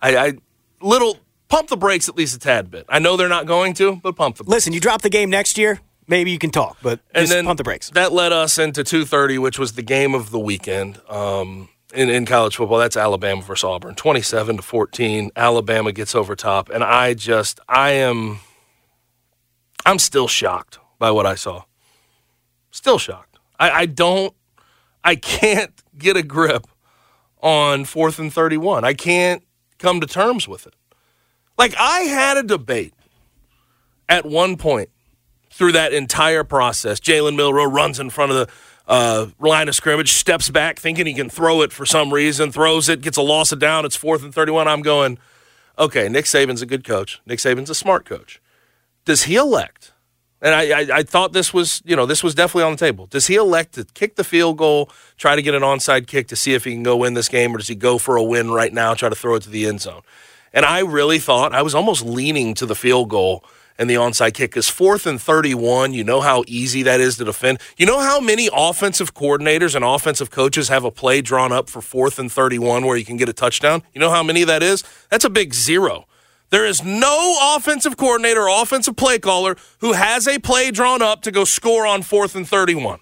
[0.00, 0.32] I, I
[0.80, 1.18] little
[1.48, 2.86] pump the brakes at least a tad bit.
[2.88, 4.44] I know they're not going to, but pump the.
[4.44, 4.54] Brakes.
[4.54, 7.44] Listen, you drop the game next year, maybe you can talk, but and just then
[7.44, 7.90] pump the brakes.
[7.90, 12.26] That led us into 2:30, which was the game of the weekend um, in in
[12.26, 12.78] college football.
[12.78, 15.30] That's Alabama versus Auburn, 27 to 14.
[15.36, 18.40] Alabama gets over top, and I just I am
[19.84, 21.64] I'm still shocked by what I saw.
[22.70, 23.38] Still shocked.
[23.58, 24.34] I, I don't
[25.04, 26.66] I can't get a grip
[27.42, 28.84] on fourth and 31.
[28.84, 29.42] I can't
[29.78, 30.74] come to terms with it.
[31.58, 32.94] Like I had a debate
[34.08, 34.90] at one point
[35.50, 36.98] through that entire process.
[36.98, 38.52] Jalen Milroe runs in front of the
[38.92, 42.90] uh, line of scrimmage, steps back, thinking he can throw it for some reason, throws
[42.90, 43.86] it, gets a loss of down.
[43.86, 44.68] It's fourth and 31.
[44.68, 45.16] I'm going,
[45.78, 47.18] okay, Nick Saban's a good coach.
[47.24, 48.38] Nick Saban's a smart coach.
[49.06, 49.92] Does he elect?
[50.42, 53.06] And I, I, I thought this was, you know, this was definitely on the table.
[53.06, 56.36] Does he elect to kick the field goal, try to get an onside kick to
[56.36, 58.50] see if he can go win this game, or does he go for a win
[58.50, 60.02] right now, try to throw it to the end zone?
[60.52, 63.42] And I really thought I was almost leaning to the field goal
[63.78, 67.24] and the onside kick is fourth and 31, you know how easy that is to
[67.24, 67.58] defend.
[67.76, 71.80] You know how many offensive coordinators and offensive coaches have a play drawn up for
[71.80, 73.82] fourth and 31 where you can get a touchdown?
[73.94, 74.84] You know how many that is?
[75.10, 76.06] That's a big zero.
[76.50, 81.22] There is no offensive coordinator or offensive play caller who has a play drawn up
[81.22, 83.00] to go score on fourth and 31.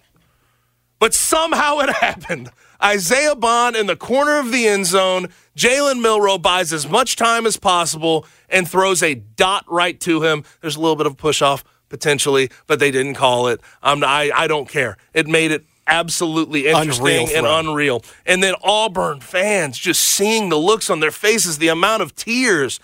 [1.00, 2.50] But somehow it happened.
[2.82, 5.28] Isaiah Bond in the corner of the end zone.
[5.56, 10.44] Jalen Milroe buys as much time as possible and throws a dot right to him.
[10.60, 13.60] There's a little bit of push off potentially, but they didn't call it.
[13.82, 14.96] I'm, I, I don't care.
[15.12, 18.04] It made it absolutely interesting Unreal and unreal.
[18.24, 22.80] And then Auburn fans just seeing the looks on their faces, the amount of tears.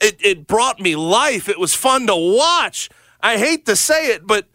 [0.00, 1.48] It, it brought me life.
[1.48, 2.88] It was fun to watch.
[3.22, 4.46] I hate to say it, but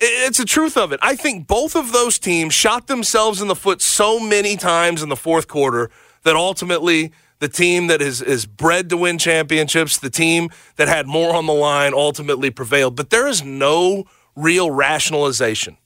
[0.00, 1.00] it's the truth of it.
[1.02, 5.08] I think both of those teams shot themselves in the foot so many times in
[5.08, 5.90] the fourth quarter
[6.24, 11.06] that ultimately the team that is, is bred to win championships, the team that had
[11.06, 12.96] more on the line, ultimately prevailed.
[12.96, 15.76] But there is no real rationalization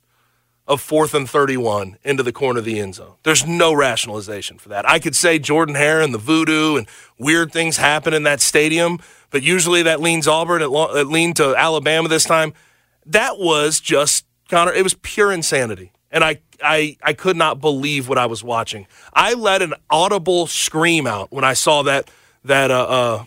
[0.66, 3.14] of fourth and 31 into the corner of the end zone.
[3.24, 4.88] There's no rationalization for that.
[4.88, 6.86] I could say Jordan Hare and the voodoo and
[7.18, 9.00] weird things happen in that stadium,
[9.30, 12.52] but usually that leans Auburn, it, it leaned to Alabama this time.
[13.10, 15.90] That was just, Connor, it was pure insanity.
[16.12, 18.86] And I, I, I could not believe what I was watching.
[19.12, 22.08] I let an audible scream out when I saw that,
[22.44, 23.24] that, uh, uh,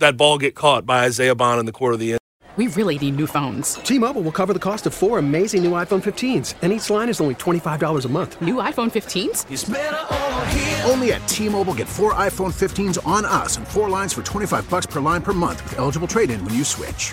[0.00, 2.20] that ball get caught by Isaiah Bond in the corner of the end.
[2.56, 3.74] We really need new phones.
[3.74, 7.20] T-Mobile will cover the cost of four amazing new iPhone 15s, and each line is
[7.20, 8.40] only $25 a month.
[8.40, 10.90] New iPhone 15s?
[10.90, 14.86] Only at T-Mobile get four iPhone 15s on us and four lines for 25 bucks
[14.86, 17.12] per line per month with eligible trade-in when you switch.